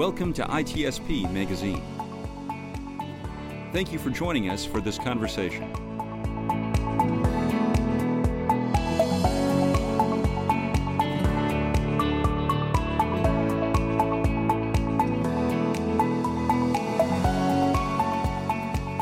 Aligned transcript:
Welcome 0.00 0.32
to 0.32 0.44
ITSP 0.44 1.30
Magazine. 1.30 1.82
Thank 3.70 3.92
you 3.92 3.98
for 3.98 4.08
joining 4.08 4.48
us 4.48 4.64
for 4.64 4.80
this 4.80 4.96
conversation. 4.96 5.70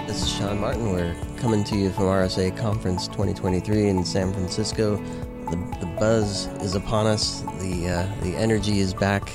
This 0.09 0.21
is 0.21 0.29
Sean 0.33 0.59
Martin. 0.61 0.91
We're 0.91 1.15
coming 1.37 1.63
to 1.63 1.77
you 1.77 1.93
from 1.93 2.07
RSA 2.07 2.57
Conference 2.57 3.07
2023 3.07 3.87
in 3.87 4.05
San 4.05 4.33
Francisco. 4.33 4.97
The, 4.97 5.77
the 5.79 5.87
buzz 6.01 6.47
is 6.61 6.75
upon 6.75 7.07
us. 7.07 7.43
The 7.61 7.89
uh, 7.89 8.23
the 8.25 8.35
energy 8.35 8.81
is 8.81 8.93
back, 8.93 9.31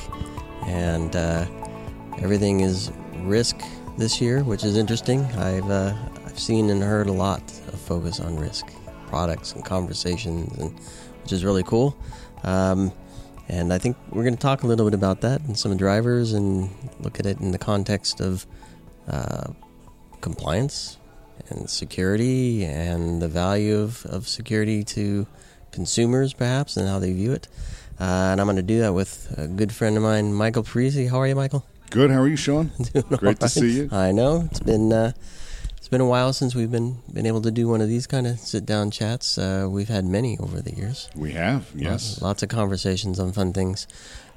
and 0.68 1.16
uh, 1.16 1.46
everything 2.20 2.62
is 2.62 2.92
risk 3.22 3.58
this 3.98 4.20
year, 4.22 4.44
which 4.44 4.64
is 4.64 4.78
interesting. 4.78 5.22
I've 5.38 5.70
uh, 5.70 5.94
I've 6.26 6.40
seen 6.40 6.70
and 6.70 6.82
heard 6.82 7.08
a 7.08 7.14
lot 7.14 7.42
of 7.42 7.80
focus 7.80 8.20
on 8.20 8.38
risk 8.38 8.66
products 9.08 9.54
and 9.54 9.64
conversations, 9.64 10.58
and 10.58 10.78
which 11.22 11.32
is 11.32 11.46
really 11.46 11.64
cool. 11.64 11.96
Um, 12.44 12.92
and 13.50 13.74
I 13.74 13.78
think 13.78 13.98
we're 14.10 14.24
going 14.24 14.36
to 14.36 14.42
talk 14.42 14.64
a 14.64 14.68
little 14.68 14.86
bit 14.86 14.94
about 14.94 15.22
that 15.22 15.42
and 15.42 15.58
some 15.58 15.76
drivers, 15.78 16.34
and 16.34 16.70
look 17.00 17.20
at 17.20 17.26
it 17.26 17.40
in 17.40 17.52
the 17.52 17.58
context 17.58 18.22
of 18.22 18.46
uh, 19.08 19.52
compliance 20.22 20.98
and 21.50 21.70
security 21.70 22.64
and 22.64 23.22
the 23.22 23.28
value 23.28 23.78
of, 23.78 24.06
of 24.06 24.28
security 24.28 24.84
to 24.84 25.28
consumers, 25.72 26.34
perhaps, 26.34 26.78
and 26.78 26.88
how 26.88 27.00
they 27.00 27.12
view 27.12 27.34
it. 27.34 27.48
Uh, 28.00 28.04
and 28.32 28.42
I'm 28.42 28.48
going 28.48 28.58
to 28.58 28.62
do 28.62 28.80
that 28.80 28.94
with 28.94 29.34
a 29.38 29.48
good 29.48 29.72
friend 29.72 29.96
of 29.98 30.04
mine, 30.04 30.34
Michael 30.34 30.64
Parisi. 30.64 31.10
How 31.10 31.20
are 31.20 31.28
you, 31.28 31.36
Michael? 31.36 31.66
Good. 31.90 32.10
How 32.10 32.22
are 32.22 32.28
you, 32.28 32.36
Sean? 32.36 32.72
Great 33.18 33.40
to 33.40 33.50
see 33.50 33.72
you. 33.72 33.90
I 33.92 34.12
know 34.12 34.48
it's 34.50 34.60
been 34.60 34.92
uh, 34.92 35.12
it's 35.78 35.88
been 35.88 36.02
a 36.02 36.08
while 36.08 36.34
since 36.34 36.56
we've 36.56 36.72
been 36.72 36.98
been 37.14 37.26
able 37.28 37.42
to 37.42 37.52
do 37.52 37.68
one 37.68 37.82
of 37.82 37.88
these 37.88 38.08
kind 38.08 38.26
of 38.26 38.40
sit 38.40 38.66
down 38.66 38.90
chats. 38.90 39.38
Uh, 39.38 39.68
we've 39.70 39.90
had 39.90 40.06
many 40.06 40.38
over 40.40 40.60
the 40.60 40.74
years. 40.74 41.10
We 41.16 41.34
have, 41.34 41.70
yes. 41.76 42.14
Lots, 42.14 42.22
lots 42.22 42.44
of 42.44 42.50
conversations 42.50 43.20
on 43.20 43.32
fun 43.32 43.54
things. 43.54 43.88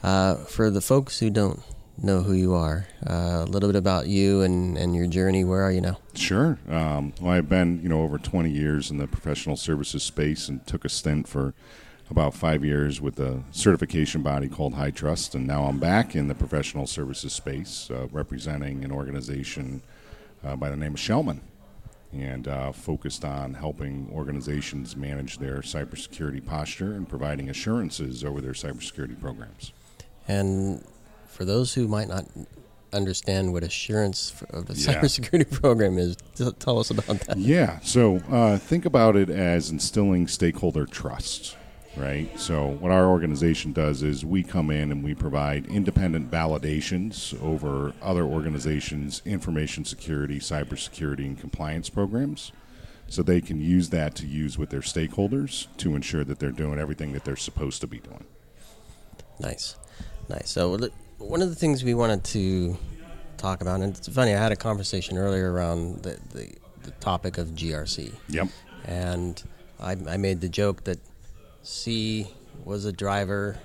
Uh, 0.02 0.34
for 0.34 0.70
the 0.70 0.80
folks 0.82 1.18
who 1.20 1.30
don't 1.30 1.62
know 2.02 2.22
who 2.22 2.34
you 2.34 2.54
are, 2.54 2.86
uh, 3.08 3.44
a 3.44 3.46
little 3.46 3.68
bit 3.68 3.76
about 3.76 4.06
you 4.06 4.42
and, 4.42 4.76
and 4.76 4.94
your 4.94 5.06
journey. 5.06 5.44
Where 5.44 5.62
are 5.62 5.72
you 5.72 5.80
now? 5.80 5.98
Sure. 6.14 6.58
Um, 6.68 7.14
well, 7.20 7.32
I've 7.32 7.48
been, 7.48 7.80
you 7.82 7.88
know, 7.88 8.02
over 8.02 8.18
20 8.18 8.50
years 8.50 8.90
in 8.90 8.98
the 8.98 9.06
professional 9.06 9.56
services 9.56 10.02
space 10.02 10.48
and 10.48 10.66
took 10.66 10.84
a 10.84 10.88
stint 10.88 11.26
for 11.26 11.54
about 12.10 12.34
five 12.34 12.64
years 12.64 13.00
with 13.00 13.18
a 13.18 13.42
certification 13.50 14.22
body 14.22 14.48
called 14.48 14.74
HITRUST, 14.74 15.34
and 15.34 15.46
now 15.46 15.64
I'm 15.64 15.78
back 15.78 16.14
in 16.14 16.28
the 16.28 16.34
professional 16.34 16.86
services 16.86 17.32
space, 17.32 17.90
uh, 17.90 18.06
representing 18.12 18.84
an 18.84 18.92
organization 18.92 19.82
uh, 20.44 20.54
by 20.56 20.70
the 20.70 20.76
name 20.76 20.94
of 20.94 21.00
Schellman, 21.00 21.40
and 22.12 22.46
uh, 22.46 22.70
focused 22.72 23.24
on 23.24 23.54
helping 23.54 24.08
organizations 24.12 24.96
manage 24.96 25.38
their 25.38 25.58
cybersecurity 25.58 26.44
posture 26.44 26.92
and 26.92 27.08
providing 27.08 27.50
assurances 27.50 28.22
over 28.24 28.40
their 28.40 28.52
cybersecurity 28.52 29.20
programs. 29.20 29.72
And 30.28 30.84
for 31.26 31.44
those 31.44 31.74
who 31.74 31.88
might 31.88 32.08
not 32.08 32.24
understand 32.92 33.52
what 33.52 33.64
assurance 33.64 34.32
of 34.50 34.66
the 34.66 34.74
Yeah. 34.74 35.00
cybersecurity 35.00 35.50
program 35.60 35.98
is, 35.98 36.16
tell 36.60 36.78
us 36.78 36.90
about 36.90 37.18
that. 37.20 37.36
Yeah. 37.36 37.80
So 37.80 38.16
uh, 38.30 38.58
think 38.58 38.84
about 38.86 39.16
it 39.16 39.28
as 39.28 39.70
instilling 39.70 40.28
stakeholder 40.28 40.86
trust, 40.86 41.56
right? 41.96 42.28
So 42.38 42.66
what 42.66 42.92
our 42.92 43.06
organization 43.06 43.72
does 43.72 44.02
is 44.02 44.24
we 44.24 44.42
come 44.42 44.70
in 44.70 44.92
and 44.92 45.02
we 45.02 45.14
provide 45.14 45.66
independent 45.66 46.30
validations 46.30 47.40
over 47.42 47.92
other 48.02 48.24
organizations' 48.24 49.22
information 49.24 49.84
security, 49.84 50.38
cybersecurity, 50.38 51.24
and 51.24 51.38
compliance 51.38 51.88
programs. 51.88 52.52
So 53.08 53.22
they 53.22 53.40
can 53.40 53.60
use 53.60 53.90
that 53.90 54.14
to 54.16 54.26
use 54.26 54.58
with 54.58 54.70
their 54.70 54.80
stakeholders 54.80 55.68
to 55.78 55.94
ensure 55.94 56.24
that 56.24 56.38
they're 56.38 56.50
doing 56.50 56.78
everything 56.78 57.12
that 57.12 57.24
they're 57.24 57.36
supposed 57.36 57.80
to 57.82 57.86
be 57.86 57.98
doing. 57.98 58.24
Nice, 59.38 59.76
nice. 60.28 60.50
So 60.50 60.76
one 61.18 61.40
of 61.40 61.48
the 61.48 61.54
things 61.54 61.84
we 61.84 61.94
wanted 61.94 62.24
to 62.24 62.76
talk 63.36 63.60
about, 63.62 63.80
and 63.80 63.96
it's 63.96 64.08
funny, 64.08 64.34
I 64.34 64.38
had 64.38 64.52
a 64.52 64.56
conversation 64.56 65.18
earlier 65.18 65.52
around 65.52 66.02
the, 66.02 66.18
the, 66.32 66.52
the 66.82 66.90
topic 66.92 67.38
of 67.38 67.48
GRC. 67.48 68.12
Yep. 68.28 68.48
and 68.84 69.42
I, 69.78 69.96
I 70.08 70.16
made 70.16 70.40
the 70.40 70.48
joke 70.48 70.84
that 70.84 70.98
C 71.66 72.28
was 72.64 72.84
a 72.84 72.92
driver, 72.92 73.58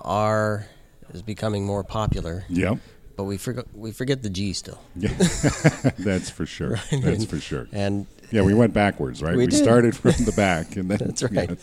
R 0.00 0.66
is 1.12 1.22
becoming 1.22 1.64
more 1.64 1.84
popular, 1.84 2.44
Yep. 2.48 2.78
but 3.16 3.24
we 3.24 3.36
forget 3.36 3.66
we 3.74 3.92
forget 3.92 4.22
the 4.22 4.30
G 4.30 4.52
still. 4.52 4.80
Yeah. 4.96 5.10
That's 5.98 6.30
for 6.30 6.46
sure. 6.46 6.80
That's 6.90 7.24
for 7.24 7.38
sure. 7.38 7.68
And 7.72 8.06
Yeah, 8.32 8.42
we 8.42 8.54
went 8.54 8.72
backwards, 8.74 9.22
right? 9.22 9.36
We 9.36 9.46
We, 9.46 9.52
started 9.52 9.96
from 9.96 10.24
the 10.24 10.32
back, 10.32 10.76
and 10.76 10.90
then 10.90 10.98
that's 11.06 11.22
right. 11.32 11.50
yeah. 11.50 11.56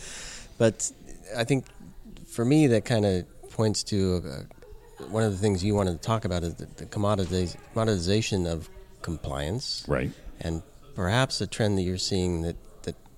But 0.58 0.90
I 1.36 1.44
think 1.44 1.66
for 2.26 2.44
me 2.44 2.66
that 2.68 2.84
kind 2.86 3.04
of 3.04 3.26
points 3.50 3.82
to 3.84 4.22
uh, 5.00 5.04
one 5.10 5.22
of 5.24 5.32
the 5.32 5.38
things 5.38 5.62
you 5.62 5.74
wanted 5.74 5.92
to 5.92 5.98
talk 6.06 6.24
about 6.24 6.42
is 6.42 6.54
the, 6.54 6.66
the 6.76 6.86
commoditiz- 6.86 7.56
commoditization 7.74 8.46
of 8.50 8.70
compliance, 9.02 9.84
Right. 9.86 10.10
and 10.40 10.62
perhaps 10.94 11.40
a 11.42 11.46
trend 11.46 11.76
that 11.76 11.82
you're 11.82 11.98
seeing 11.98 12.42
that 12.42 12.56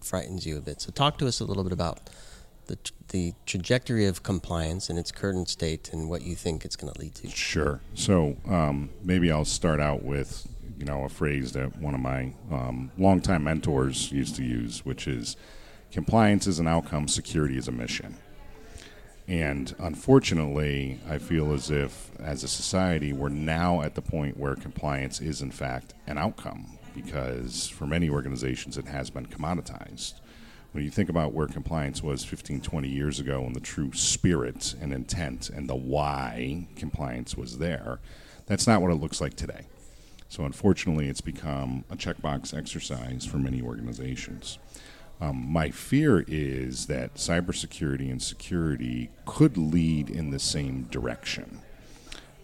frightens 0.05 0.47
you 0.47 0.57
a 0.57 0.61
bit. 0.61 0.81
So, 0.81 0.91
talk 0.91 1.19
to 1.19 1.27
us 1.27 1.41
a 1.41 1.45
little 1.45 1.65
bit 1.65 1.73
about 1.73 2.11
the, 2.67 2.79
the 3.09 3.35
trajectory 3.47 4.07
of 4.07 4.23
compliance 4.23 4.91
in 4.91 4.99
its 4.99 5.11
current 5.11 5.49
state 5.49 5.93
and 5.93 6.09
what 6.09 6.23
you 6.23 6.35
think 6.35 6.65
it's 6.65 6.77
going 6.77 6.93
to 6.93 7.01
lead 7.01 7.15
to. 7.17 7.29
Sure. 7.29 7.81
So 7.95 8.37
um, 8.49 8.91
maybe 9.03 9.31
I'll 9.31 9.45
start 9.45 9.81
out 9.81 10.03
with 10.03 10.47
you 10.79 10.85
know 10.85 11.05
a 11.05 11.09
phrase 11.09 11.53
that 11.53 11.77
one 11.77 11.95
of 11.95 12.01
my 12.01 12.33
um, 12.51 12.91
longtime 12.99 13.45
mentors 13.45 14.11
used 14.11 14.37
to 14.37 14.45
use, 14.45 14.85
which 14.85 15.07
is 15.07 15.37
compliance 15.93 16.47
is 16.47 16.59
an 16.59 16.67
outcome, 16.67 17.09
security 17.09 17.57
is 17.57 17.69
a 17.69 17.73
mission. 17.73 18.17
And 19.27 19.75
unfortunately, 19.79 21.01
I 21.09 21.17
feel 21.17 21.55
as 21.55 21.71
if, 21.71 22.11
as 22.21 22.45
a 22.45 22.49
society, 22.49 23.15
we're 23.15 23.31
now 23.31 23.81
at 23.81 23.95
the 23.95 24.03
point 24.03 24.37
where 24.37 24.55
compliance 24.55 25.19
is, 25.19 25.41
in 25.41 25.51
fact, 25.51 25.95
an 26.07 26.19
outcome 26.19 26.79
because 26.95 27.69
for 27.69 27.87
many 27.87 28.09
organizations 28.09 28.79
it 28.79 28.87
has 28.87 29.11
been 29.11 29.27
commoditized. 29.27 30.15
When 30.73 30.85
you 30.85 30.91
think 30.91 31.09
about 31.09 31.33
where 31.33 31.47
compliance 31.47 32.03
was 32.03 32.25
15, 32.25 32.61
20 32.61 32.89
years 32.89 33.21
ago 33.21 33.45
and 33.45 33.55
the 33.55 33.61
true 33.61 33.93
spirit 33.93 34.75
and 34.81 34.93
intent 34.93 35.49
and 35.49 35.69
the 35.69 35.77
why 35.77 36.67
compliance 36.75 37.37
was 37.37 37.59
there, 37.59 38.01
that's 38.47 38.67
not 38.67 38.83
what 38.83 38.91
it 38.91 38.97
looks 38.97 39.21
like 39.21 39.35
today. 39.35 39.67
So, 40.29 40.45
unfortunately, 40.45 41.09
it's 41.09 41.21
become 41.21 41.85
a 41.91 41.97
checkbox 41.97 42.57
exercise 42.57 43.25
for 43.25 43.37
many 43.37 43.63
organizations. 43.63 44.59
Um, 45.21 45.47
my 45.49 45.71
fear 45.71 46.25
is 46.27 46.87
that 46.87 47.15
cybersecurity 47.15 48.11
and 48.11 48.21
security 48.21 49.11
could 49.27 49.57
lead 49.57 50.11
in 50.11 50.31
the 50.31 50.41
same 50.41 50.89
direction. 50.91 51.61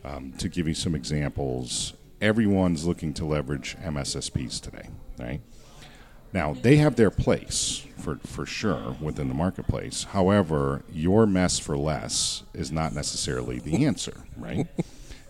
Um, 0.04 0.32
to 0.38 0.48
give 0.48 0.68
you 0.68 0.74
some 0.74 0.94
examples, 0.94 1.94
everyone's 2.20 2.86
looking 2.86 3.14
to 3.14 3.24
leverage 3.24 3.76
MSSPs 3.82 4.60
today, 4.60 4.88
right? 5.18 5.40
Now, 6.32 6.54
they 6.54 6.76
have 6.76 6.96
their 6.96 7.10
place 7.10 7.86
for, 7.96 8.16
for 8.24 8.46
sure 8.46 8.96
within 9.00 9.28
the 9.28 9.34
marketplace. 9.34 10.04
However, 10.04 10.82
your 10.92 11.26
mess 11.26 11.58
for 11.58 11.76
less 11.76 12.44
is 12.54 12.70
not 12.70 12.94
necessarily 12.94 13.58
the 13.58 13.84
answer, 13.86 14.24
right? 14.36 14.66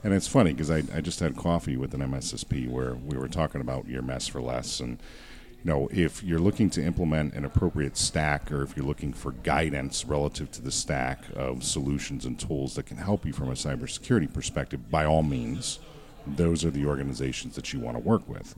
and 0.05 0.13
it's 0.13 0.29
funny 0.29 0.53
because 0.53 0.71
I, 0.71 0.83
I 0.95 1.01
just 1.01 1.21
had 1.21 1.37
coffee 1.37 1.77
with 1.77 1.95
an 1.95 2.01
MSSP 2.01 2.69
where 2.69 2.95
we 2.95 3.17
were 3.17 3.29
talking 3.29 3.61
about 3.61 3.89
your 3.89 4.03
mess 4.03 4.29
for 4.29 4.43
less. 4.43 4.81
And, 4.81 4.99
you 5.65 5.71
know, 5.71 5.89
if 5.91 6.23
you're 6.23 6.39
looking 6.39 6.69
to 6.71 6.85
implement 6.85 7.33
an 7.35 7.47
appropriate 7.47 7.97
stack 7.97 8.53
or 8.53 8.63
if 8.63 8.77
you're 8.77 8.87
looking 8.87 9.15
for 9.15 9.33
guidance 9.33 10.05
relative 10.05 10.51
to 10.53 10.63
the 10.63 10.73
stack 10.73 11.25
of 11.35 11.65
solutions 11.65 12.27
and 12.27 12.39
tools 12.39 12.75
that 12.75 12.85
can 12.85 12.99
help 12.99 13.25
you 13.25 13.33
from 13.33 13.49
a 13.49 13.55
cybersecurity 13.55 14.33
perspective, 14.33 14.91
by 14.91 15.07
all 15.07 15.23
means, 15.23 15.79
those 16.27 16.65
are 16.65 16.71
the 16.71 16.87
organizations 16.87 17.57
that 17.57 17.73
you 17.73 17.81
want 17.81 17.97
to 17.97 18.03
work 18.03 18.29
with. 18.29 18.55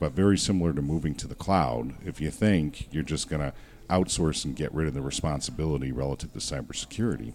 But 0.00 0.12
very 0.12 0.36
similar 0.36 0.72
to 0.72 0.82
moving 0.82 1.14
to 1.16 1.28
the 1.28 1.34
cloud, 1.34 1.94
if 2.04 2.20
you 2.20 2.30
think 2.30 2.88
you're 2.92 3.02
just 3.02 3.28
going 3.28 3.42
to 3.42 3.52
outsource 3.88 4.44
and 4.44 4.56
get 4.56 4.72
rid 4.74 4.88
of 4.88 4.94
the 4.94 5.02
responsibility 5.02 5.92
relative 5.92 6.32
to 6.32 6.38
cybersecurity, 6.38 7.34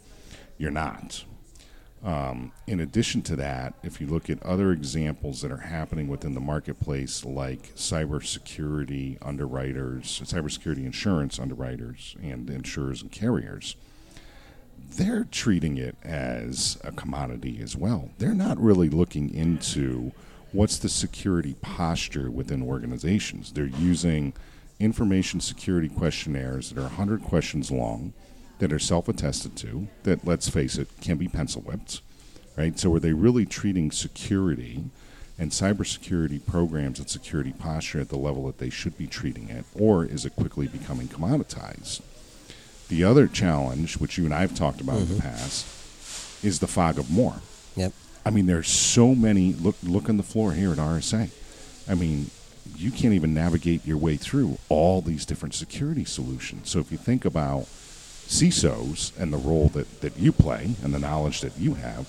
you're 0.58 0.72
not. 0.72 1.24
Um, 2.04 2.54
in 2.66 2.80
addition 2.80 3.22
to 3.24 3.36
that, 3.38 3.74
if 3.84 4.00
you 4.00 4.08
look 4.08 4.30
at 4.30 4.42
other 4.44 4.72
examples 4.72 5.42
that 5.42 5.52
are 5.52 5.58
happening 5.58 6.08
within 6.08 6.34
the 6.34 6.40
marketplace, 6.40 7.26
like 7.26 7.76
cybersecurity 7.76 9.18
underwriters, 9.22 10.22
cybersecurity 10.24 10.86
insurance 10.86 11.40
underwriters, 11.40 12.16
and 12.22 12.50
insurers 12.50 13.02
and 13.02 13.12
carriers, 13.12 13.76
they're 14.92 15.26
treating 15.26 15.78
it 15.78 15.96
as 16.04 16.78
a 16.84 16.92
commodity 16.92 17.60
as 17.62 17.76
well. 17.76 18.10
They're 18.18 18.34
not 18.34 18.60
really 18.60 18.90
looking 18.90 19.34
into 19.34 20.12
what's 20.52 20.78
the 20.78 20.90
security 20.90 21.56
posture 21.62 22.32
within 22.32 22.64
organizations. 22.64 23.52
They're 23.52 23.66
using 23.66 24.34
information 24.80 25.42
security 25.42 25.90
questionnaires 25.90 26.70
that 26.70 26.80
are 26.80 26.84
100 26.84 27.24
questions 27.24 27.70
long 27.70 28.14
that 28.60 28.74
are 28.74 28.80
self-attested 28.80 29.56
to 29.58 29.88
that 30.04 30.26
let's 30.26 30.50
face 30.50 30.78
it 30.78 30.88
can 31.02 31.18
be 31.18 31.28
pencil 31.28 31.62
whipped 31.62 32.02
right 32.58 32.80
so 32.80 32.94
are 32.94 33.00
they 33.00 33.14
really 33.14 33.46
treating 33.46 33.92
security 33.92 34.86
and 35.38 35.52
cybersecurity 35.52 36.46
programs 36.46 37.00
and 37.00 37.10
security 37.10 37.54
posture 37.54 38.00
at 38.00 38.10
the 38.10 38.18
level 38.18 38.46
that 38.48 38.58
they 38.58 38.70
should 38.70 38.98
be 38.98 39.08
treating 39.08 39.50
it 39.50 39.66
or 39.78 40.06
is 40.06 40.26
it 40.26 40.36
quickly 40.36 40.68
becoming 40.68 41.08
commoditized 41.08 42.02
the 42.90 43.04
other 43.04 43.28
challenge 43.28 43.98
which 43.98 44.18
you 44.18 44.26
and 44.26 44.34
i've 44.34 44.54
talked 44.54 44.82
about 44.82 44.98
mm-hmm. 44.98 45.14
in 45.14 45.18
the 45.18 45.24
mm-hmm. 45.24 45.30
past 45.30 46.44
is 46.44 46.60
the 46.60 46.68
fog 46.68 47.00
of 47.00 47.10
more 47.10 47.36
yep 47.76 47.94
i 48.26 48.30
mean 48.30 48.46
there's 48.46 48.70
so 48.70 49.16
many 49.16 49.54
look 49.54 49.76
look 49.84 50.10
on 50.10 50.18
the 50.18 50.24
floor 50.24 50.52
here 50.54 50.72
at 50.72 50.78
rsa 50.78 51.30
i 51.88 51.96
mean 51.96 52.30
you 52.76 52.92
can't 52.92 53.14
even 53.14 53.34
navigate 53.34 53.86
your 53.86 53.98
way 53.98 54.16
through 54.16 54.58
all 54.70 55.02
these 55.02 55.26
different 55.26 55.54
security 55.54 56.06
solutions 56.06 56.70
so 56.70 56.80
if 56.80 56.92
you 56.92 56.98
think 56.98 57.26
about 57.26 57.68
CISOs 58.30 59.18
and 59.20 59.34
the 59.34 59.38
role 59.38 59.70
that, 59.70 60.02
that 60.02 60.18
you 60.18 60.32
play 60.32 60.76
and 60.84 60.94
the 60.94 61.00
knowledge 61.00 61.42
that 61.42 61.58
you 61.58 61.74
have, 61.74 62.08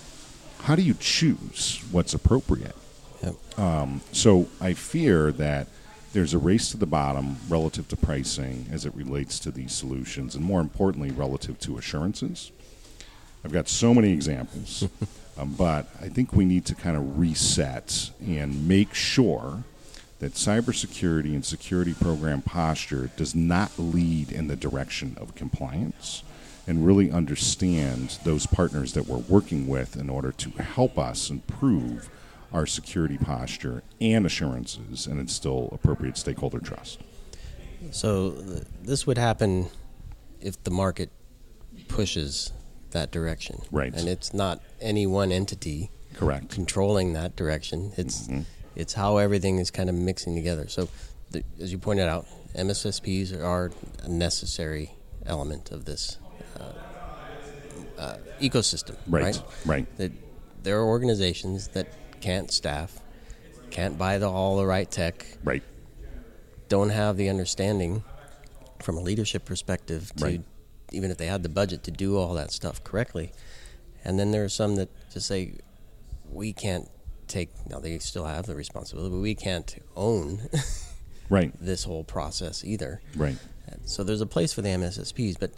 how 0.60 0.76
do 0.76 0.82
you 0.82 0.94
choose 1.00 1.82
what's 1.90 2.12
appropriate? 2.12 2.76
Yep. 3.22 3.58
Um, 3.58 4.02
so 4.12 4.46
I 4.60 4.74
fear 4.74 5.32
that 5.32 5.66
there's 6.12 6.34
a 6.34 6.38
race 6.38 6.70
to 6.70 6.76
the 6.76 6.86
bottom 6.86 7.36
relative 7.48 7.86
to 7.88 7.96
pricing 7.96 8.66
as 8.72 8.84
it 8.84 8.94
relates 8.94 9.38
to 9.40 9.50
these 9.50 9.72
solutions, 9.72 10.34
and 10.34 10.44
more 10.44 10.60
importantly, 10.60 11.10
relative 11.10 11.58
to 11.60 11.78
assurances. 11.78 12.50
I've 13.44 13.52
got 13.52 13.68
so 13.68 13.94
many 13.94 14.12
examples, 14.12 14.86
um, 15.38 15.54
but 15.56 15.86
I 16.00 16.08
think 16.08 16.32
we 16.32 16.44
need 16.44 16.66
to 16.66 16.74
kind 16.74 16.96
of 16.96 17.18
reset 17.18 18.10
and 18.20 18.68
make 18.68 18.92
sure 18.94 19.64
that 20.18 20.34
cybersecurity 20.34 21.34
and 21.34 21.44
security 21.44 21.94
program 21.94 22.42
posture 22.42 23.10
does 23.16 23.34
not 23.34 23.78
lead 23.78 24.30
in 24.30 24.48
the 24.48 24.56
direction 24.56 25.16
of 25.18 25.34
compliance 25.34 26.22
and 26.66 26.86
really 26.86 27.10
understand 27.10 28.18
those 28.24 28.46
partners 28.46 28.92
that 28.92 29.06
we're 29.06 29.16
working 29.16 29.66
with 29.66 29.96
in 29.96 30.10
order 30.10 30.30
to 30.32 30.50
help 30.62 30.98
us 30.98 31.30
improve 31.30 32.10
our 32.52 32.67
security 32.67 33.19
posture 33.19 33.82
and 34.00 34.26
assurances 34.26 35.06
and 35.06 35.20
instill 35.20 35.69
appropriate 35.73 36.17
stakeholder 36.17 36.58
trust. 36.58 37.00
So, 37.93 38.32
th- 38.32 38.64
this 38.82 39.06
would 39.06 39.19
happen 39.19 39.69
if 40.41 40.62
the 40.64 40.70
market 40.70 41.11
pushes 41.88 42.52
that 42.91 43.11
direction. 43.11 43.62
Right. 43.70 43.94
And 43.94 44.08
it's 44.08 44.35
not 44.35 44.61
any 44.81 45.06
one 45.06 45.32
entity 45.32 45.91
correct 46.14 46.50
controlling 46.50 47.12
that 47.14 47.37
direction. 47.37 47.93
It's 47.97 48.29
mm-hmm 48.29 48.43
it's 48.76 48.94
how 48.94 49.19
everything 49.19 49.58
is 49.58 49.70
kind 49.70 49.88
of 49.88 49.94
mixing 49.94 50.35
together. 50.35 50.69
So, 50.69 50.88
the, 51.31 51.44
as 51.61 51.70
you 51.70 51.79
pointed 51.79 52.08
out, 52.08 52.26
MSSPs 52.56 53.38
are 53.38 53.70
a 54.02 54.08
necessary 54.08 54.93
element 55.26 55.70
of 55.70 55.85
this 55.85 56.19
uh, 56.58 56.73
uh, 57.99 58.17
ecosystem. 58.41 58.97
Right. 59.06 59.25
Right. 59.25 59.43
Right. 59.67 59.97
That 59.99 60.12
there 60.62 60.79
are 60.79 60.85
organizations 60.85 61.69
that 61.69 61.88
can't 62.20 62.50
staff, 62.50 62.99
can't 63.70 63.99
buy 63.99 64.19
the, 64.19 64.28
all 64.28 64.56
the 64.56 64.67
right 64.67 64.90
tech. 64.90 65.26
Right. 65.44 65.62
Don't 66.69 66.90
have 66.90 67.17
the 67.17 67.28
understanding 67.28 68.05
from 68.81 68.96
a 68.96 69.00
leadership 69.00 69.44
perspective 69.44 70.12
to, 70.17 70.25
right. 70.25 70.43
even 70.93 71.11
if 71.11 71.19
they 71.19 71.26
had 71.26 71.43
the 71.43 71.49
budget 71.49 71.82
to 71.84 71.90
do 71.90 72.17
all 72.17 72.34
that 72.34 72.52
stuff 72.52 72.82
correctly. 72.84 73.32
And 74.05 74.19
then 74.19 74.31
there 74.31 74.44
are 74.44 74.49
some 74.49 74.76
that 74.76 74.88
just 75.12 75.26
say, 75.26 75.55
we 76.31 76.52
can't 76.52 76.88
take 77.26 77.50
now 77.69 77.78
they 77.78 77.99
still 77.99 78.25
have 78.25 78.46
the 78.46 78.55
responsibility, 78.55 79.14
but 79.14 79.20
we 79.20 79.34
can't 79.34 79.76
own 79.96 80.49
right 81.31 81.52
this 81.61 81.84
whole 81.84 82.05
process 82.05 82.64
either. 82.64 83.00
Right. 83.16 83.37
So 83.84 84.02
there's 84.02 84.20
a 84.20 84.26
place 84.26 84.52
for 84.52 84.62
the 84.62 84.69
MSSPs, 84.69 85.38
but 85.38 85.52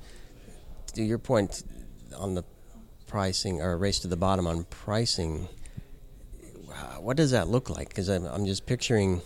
to 0.94 1.02
your 1.02 1.18
point 1.18 1.62
on 2.16 2.34
the 2.34 2.44
pricing 3.06 3.60
or 3.60 3.76
race 3.76 3.98
to 4.00 4.08
the 4.08 4.16
bottom 4.16 4.46
on 4.46 4.64
pricing, 4.64 5.48
what 7.00 7.16
does 7.16 7.30
that 7.30 7.48
look 7.48 7.70
like? 7.70 7.88
Because 7.88 8.08
I'm, 8.08 8.24
I'm 8.26 8.46
just 8.46 8.66
picturing 8.66 9.22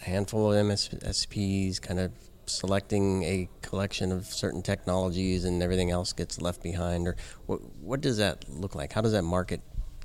a 0.00 0.04
handful 0.04 0.52
of 0.52 0.66
MSSPs 0.66 1.80
kind 1.80 2.00
of 2.00 2.12
selecting 2.46 3.24
a 3.24 3.48
collection 3.62 4.12
of 4.12 4.26
certain 4.26 4.62
technologies 4.62 5.44
and 5.44 5.62
everything 5.62 5.90
else 5.90 6.12
gets 6.12 6.40
left 6.40 6.62
behind 6.62 7.08
or 7.08 7.16
what 7.46 7.58
what 7.80 8.00
does 8.00 8.18
that 8.18 8.48
look 8.48 8.76
like 8.76 8.92
how 8.92 9.00
does 9.00 9.10
that 9.10 9.24
market 9.24 9.60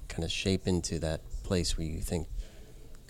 kind 0.07 0.23
of 0.23 0.31
shape 0.31 0.65
into 0.65 0.97
that 0.97 1.21
place 1.43 1.77
where 1.77 1.85
you 1.85 2.01
think 2.01 2.27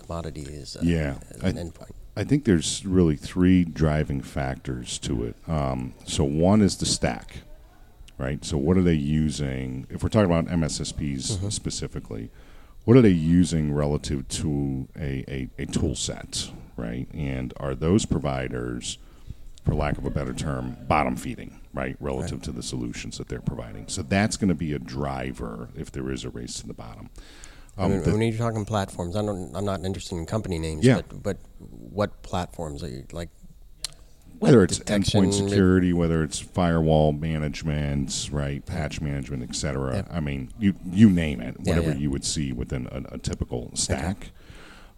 commodity 0.02 0.42
is 0.42 0.76
uh, 0.76 0.82
yeah, 0.84 1.16
an 1.42 1.58
I, 1.58 1.62
endpoint? 1.62 1.92
I 2.16 2.24
think 2.24 2.46
there's 2.46 2.86
really 2.86 3.16
three 3.16 3.64
driving 3.64 4.22
factors 4.22 5.00
to 5.00 5.24
it. 5.24 5.36
Um, 5.48 5.94
so 6.06 6.24
one 6.24 6.62
is 6.62 6.78
the 6.78 6.86
stack, 6.86 7.38
right? 8.18 8.44
So 8.44 8.58
what 8.58 8.78
are 8.78 8.82
they 8.82 8.94
using? 8.94 9.88
If 9.90 10.04
we're 10.04 10.10
talking 10.10 10.32
about 10.32 10.48
MSSPs 10.48 11.32
mm-hmm. 11.32 11.50
specifically, 11.50 12.30
what 12.86 12.98
are 12.98 13.02
they 13.02 13.10
using 13.10 13.74
relative 13.74 14.28
to 14.28 14.88
a, 14.98 15.24
a, 15.28 15.50
a 15.60 15.66
tool 15.68 15.96
set, 15.96 16.52
right? 16.78 17.08
And 17.14 17.54
are 17.58 17.76
those 17.76 18.06
providers, 18.06 18.98
for 19.66 19.76
lack 19.76 19.98
of 19.98 20.06
a 20.06 20.10
better 20.10 20.34
term, 20.34 20.78
bottom 20.88 21.16
feeding, 21.16 21.60
right, 21.74 21.96
relative 22.00 22.40
right. 22.40 22.44
to 22.44 22.52
the 22.52 22.64
solutions 22.64 23.18
that 23.18 23.28
they're 23.28 23.42
providing? 23.42 23.88
So 23.88 24.02
that's 24.02 24.36
going 24.38 24.50
to 24.50 24.56
be 24.56 24.74
a 24.74 24.80
driver 24.80 25.70
if 25.76 25.92
there 25.92 26.10
is 26.10 26.24
a 26.24 26.30
race 26.30 26.60
to 26.62 26.68
the 26.68 26.74
bottom. 26.74 27.10
Um, 27.78 27.86
I 27.86 27.96
mean, 27.96 28.12
when 28.12 28.22
you're 28.22 28.38
talking 28.38 28.66
platforms, 28.66 29.16
I 29.16 29.22
don't, 29.22 29.56
I'm 29.56 29.66
not 29.66 29.86
interested 29.86 30.16
in 30.16 30.26
company 30.26 30.60
names, 30.60 30.84
yeah. 30.84 30.96
but, 30.96 31.24
but 31.24 31.38
what 31.60 32.22
platforms 32.22 32.84
are 32.84 32.90
you 32.90 33.06
like? 33.12 33.30
Whether 34.42 34.64
it's 34.64 34.80
endpoint 34.80 35.34
security, 35.34 35.94
whether 35.94 36.24
it's 36.24 36.40
firewall 36.40 37.12
management, 37.12 38.30
right, 38.32 38.66
patch 38.66 39.00
management, 39.00 39.44
etc. 39.44 39.98
Yep. 39.98 40.08
I 40.12 40.20
mean, 40.20 40.50
you 40.60 40.74
you 40.90 41.10
name 41.10 41.42
it, 41.42 41.60
whatever 41.60 41.90
yeah, 41.90 41.94
yeah. 41.94 42.00
you 42.00 42.10
would 42.10 42.26
see 42.26 42.52
within 42.52 42.88
a, 42.92 43.16
a 43.16 43.18
typical 43.20 43.70
stack. 43.76 44.32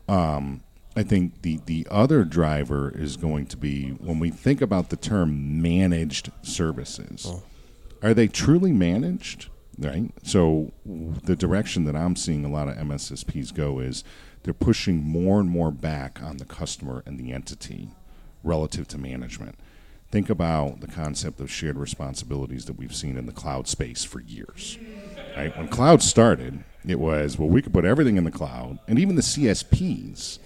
Okay. 0.10 0.18
Um, 0.18 0.64
I 0.96 1.04
think 1.04 1.42
the 1.42 1.60
the 1.66 1.86
other 1.92 2.24
driver 2.24 2.90
is 2.90 3.18
going 3.18 3.48
to 3.48 3.58
be 3.58 3.90
when 3.90 4.20
we 4.20 4.30
think 4.30 4.62
about 4.62 4.90
the 4.90 4.96
term 4.96 5.62
managed 5.62 6.32
services. 6.42 7.26
Oh. 7.28 7.44
Are 8.02 8.14
they 8.14 8.28
truly 8.28 8.72
managed? 8.72 9.50
right? 9.80 10.12
So 10.24 10.72
the 10.86 11.36
direction 11.36 11.86
that 11.86 11.96
I'm 11.96 12.16
seeing 12.16 12.46
a 12.46 12.50
lot 12.50 12.68
of 12.68 12.76
MSSPs 12.76 13.54
go 13.54 13.80
is 13.80 14.04
they're 14.44 14.54
pushing 14.54 15.04
more 15.04 15.40
and 15.40 15.50
more 15.50 15.72
back 15.72 16.22
on 16.22 16.38
the 16.38 16.46
customer 16.46 17.02
and 17.06 17.20
the 17.20 17.32
entity 17.32 17.90
relative 18.44 18.88
to 18.90 18.98
management. 18.98 19.56
Think 20.12 20.30
about 20.30 20.82
the 20.82 20.88
concept 20.88 21.40
of 21.40 21.50
shared 21.50 21.78
responsibilities 21.78 22.66
that 22.66 22.78
we've 22.78 22.96
seen 22.96 23.18
in 23.18 23.26
the 23.26 23.32
cloud 23.32 23.68
space 23.68 24.04
for 24.04 24.20
years. 24.20 24.78
Right? 25.36 25.56
When 25.58 25.68
cloud 25.68 26.04
started, 26.04 26.64
it 26.86 27.00
was, 27.00 27.40
well, 27.40 27.50
we 27.50 27.62
could 27.62 27.74
put 27.74 27.86
everything 27.86 28.18
in 28.18 28.24
the 28.24 28.32
cloud, 28.32 28.78
and 28.88 29.00
even 29.00 29.16
the 29.16 29.22
CSPs, 29.24 30.38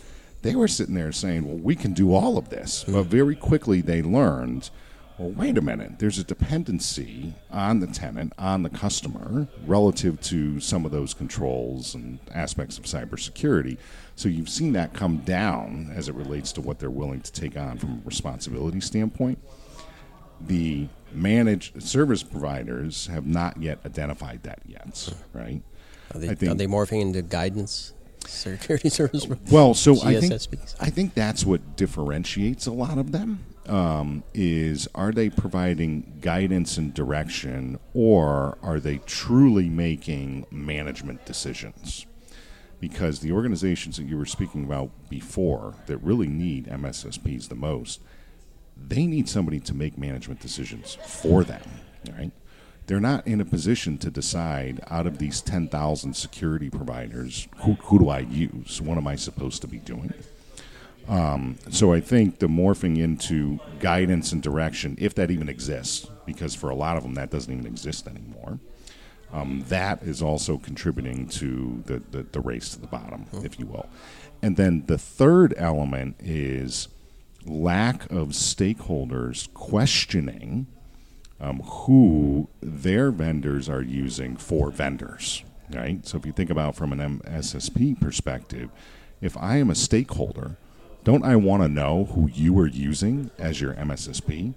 they 0.43 0.55
were 0.55 0.69
sitting 0.69 0.95
there 0.95 1.11
saying, 1.11 1.45
well, 1.45 1.57
we 1.57 1.75
can 1.75 1.93
do 1.93 2.13
all 2.13 2.37
of 2.37 2.49
this. 2.49 2.85
But 2.85 2.93
mm. 2.93 3.05
very 3.07 3.35
quickly 3.35 3.81
they 3.81 4.01
learned– 4.01 4.69
well, 5.17 5.31
wait 5.31 5.57
a 5.57 5.61
minute, 5.61 5.97
there's 5.97 6.19
a 6.19 6.23
dependency 6.23 7.33
on 7.49 7.79
the 7.79 7.87
tenant, 7.87 8.33
on 8.37 8.61
the 8.61 8.69
customer, 8.69 9.47
relative 9.65 10.21
to 10.21 10.59
some 10.59 10.85
of 10.85 10.91
those 10.91 11.15
controls 11.15 11.95
and 11.95 12.19
aspects 12.33 12.77
of 12.77 12.83
cybersecurity. 12.83 13.77
So 14.15 14.29
you've 14.29 14.49
seen 14.49 14.73
that 14.73 14.93
come 14.93 15.17
down 15.19 15.91
as 15.95 16.07
it 16.07 16.13
relates 16.13 16.51
to 16.53 16.61
what 16.61 16.77
they're 16.77 16.91
willing 16.91 17.21
to 17.21 17.31
take 17.31 17.57
on 17.57 17.77
from 17.77 17.93
a 17.93 18.01
responsibility 18.05 18.79
standpoint. 18.79 19.39
The 20.39 20.87
managed 21.11 21.81
service 21.81 22.21
providers 22.21 23.07
have 23.07 23.25
not 23.25 23.59
yet 23.59 23.79
identified 23.85 24.43
that 24.43 24.59
yet, 24.67 25.11
hmm. 25.33 25.37
right? 25.37 25.61
Are 26.13 26.19
they, 26.19 26.35
think, 26.35 26.51
are 26.51 26.55
they 26.55 26.67
morphing 26.67 27.01
into 27.01 27.23
guidance 27.23 27.93
security 28.27 28.89
service? 28.89 29.25
Well, 29.51 29.73
so 29.73 29.99
I 30.03 30.19
think 30.19 30.33
I 30.79 30.89
think 30.91 31.15
that's 31.15 31.43
what 31.43 31.75
differentiates 31.75 32.67
a 32.67 32.71
lot 32.71 32.97
of 32.97 33.11
them 33.11 33.43
um, 33.69 34.23
is 34.33 34.87
are 34.95 35.11
they 35.11 35.29
providing 35.29 36.19
guidance 36.21 36.77
and 36.77 36.93
direction 36.93 37.79
or 37.93 38.57
are 38.61 38.79
they 38.79 38.97
truly 38.99 39.69
making 39.69 40.45
management 40.51 41.25
decisions? 41.25 42.05
Because 42.79 43.19
the 43.19 43.31
organizations 43.31 43.97
that 43.97 44.03
you 44.05 44.17
were 44.17 44.25
speaking 44.25 44.63
about 44.63 44.91
before 45.09 45.75
that 45.87 45.97
really 45.97 46.27
need 46.27 46.67
MSSPs 46.67 47.49
the 47.49 47.55
most, 47.55 48.01
they 48.75 49.07
need 49.07 49.27
somebody 49.27 49.59
to 49.61 49.73
make 49.73 49.97
management 49.97 50.39
decisions 50.39 50.95
for 51.03 51.43
them, 51.43 51.63
right? 52.15 52.31
they're 52.87 52.99
not 53.01 53.27
in 53.27 53.41
a 53.41 53.45
position 53.45 53.97
to 53.97 54.09
decide 54.09 54.79
out 54.87 55.05
of 55.05 55.17
these 55.17 55.41
10,000 55.41 56.15
security 56.15 56.69
providers, 56.69 57.47
who, 57.57 57.73
who 57.73 57.99
do 57.99 58.09
I 58.09 58.19
use? 58.19 58.81
What 58.81 58.97
am 58.97 59.07
I 59.07 59.17
supposed 59.17 59.61
to 59.61 59.67
be 59.67 59.77
doing? 59.77 60.13
Um, 61.07 61.57
so 61.69 61.93
I 61.93 62.01
think 62.01 62.39
the 62.39 62.47
morphing 62.47 62.97
into 62.97 63.59
guidance 63.79 64.33
and 64.33 64.43
direction, 64.43 64.97
if 64.99 65.15
that 65.15 65.31
even 65.31 65.47
exists, 65.47 66.09
because 66.25 66.53
for 66.53 66.69
a 66.69 66.75
lot 66.75 66.97
of 66.97 67.03
them 67.03 67.13
that 67.15 67.31
doesn't 67.31 67.51
even 67.51 67.65
exist 67.65 68.07
anymore, 68.07 68.59
um, 69.31 69.63
that 69.67 70.03
is 70.03 70.21
also 70.21 70.57
contributing 70.57 71.27
to 71.27 71.83
the, 71.85 72.01
the, 72.11 72.23
the 72.23 72.39
race 72.41 72.69
to 72.69 72.81
the 72.81 72.87
bottom, 72.87 73.25
if 73.43 73.59
you 73.59 73.65
will. 73.65 73.89
And 74.41 74.57
then 74.57 74.85
the 74.87 74.97
third 74.97 75.53
element 75.57 76.15
is 76.19 76.87
lack 77.45 78.09
of 78.11 78.29
stakeholders 78.29 79.51
questioning 79.53 80.67
um, 81.39 81.59
who 81.59 82.49
their 82.61 83.11
vendors 83.11 83.69
are 83.69 83.81
using 83.81 84.37
for 84.37 84.71
vendors, 84.71 85.43
right? 85.71 86.05
So 86.05 86.17
if 86.17 86.25
you 86.25 86.31
think 86.31 86.49
about 86.49 86.75
from 86.75 86.91
an 86.93 87.19
MSSP 87.19 87.99
perspective, 87.99 88.69
if 89.21 89.37
I 89.37 89.57
am 89.57 89.69
a 89.69 89.75
stakeholder, 89.75 90.57
don't 91.07 91.23
I 91.23 91.37
want 91.37 91.63
to 91.63 91.69
know 91.69 92.03
who 92.13 92.29
you 92.33 92.59
are 92.59 92.67
using 92.67 93.31
as 93.39 93.61
your 93.61 93.73
MSSP? 93.75 94.53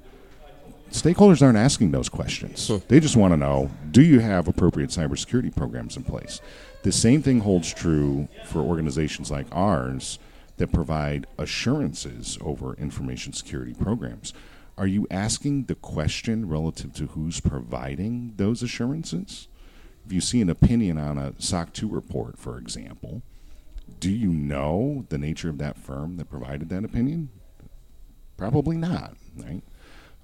Stakeholders 0.90 1.42
aren't 1.42 1.56
asking 1.56 1.92
those 1.92 2.08
questions. 2.08 2.66
Hmm. 2.66 2.78
They 2.88 2.98
just 2.98 3.14
want 3.14 3.32
to 3.32 3.36
know 3.36 3.70
do 3.92 4.02
you 4.02 4.18
have 4.18 4.48
appropriate 4.48 4.90
cybersecurity 4.90 5.54
programs 5.54 5.96
in 5.96 6.02
place? 6.02 6.40
The 6.82 6.90
same 6.90 7.22
thing 7.22 7.38
holds 7.38 7.72
true 7.72 8.26
for 8.46 8.58
organizations 8.62 9.30
like 9.30 9.46
ours 9.52 10.18
that 10.56 10.72
provide 10.72 11.28
assurances 11.38 12.36
over 12.40 12.74
information 12.74 13.32
security 13.32 13.72
programs. 13.72 14.34
Are 14.76 14.88
you 14.88 15.06
asking 15.08 15.66
the 15.66 15.76
question 15.76 16.48
relative 16.48 16.92
to 16.94 17.06
who's 17.06 17.38
providing 17.38 18.32
those 18.38 18.60
assurances? 18.60 19.46
If 20.04 20.12
you 20.12 20.20
see 20.20 20.40
an 20.40 20.50
opinion 20.50 20.98
on 20.98 21.16
a 21.16 21.32
SOC 21.38 21.72
2 21.74 21.88
report, 21.88 22.38
for 22.38 22.58
example, 22.58 23.22
do 23.98 24.10
you 24.10 24.30
know 24.30 25.06
the 25.08 25.18
nature 25.18 25.48
of 25.48 25.58
that 25.58 25.76
firm 25.76 26.16
that 26.16 26.30
provided 26.30 26.68
that 26.68 26.84
opinion? 26.84 27.30
Probably 28.36 28.76
not, 28.76 29.16
right? 29.36 29.62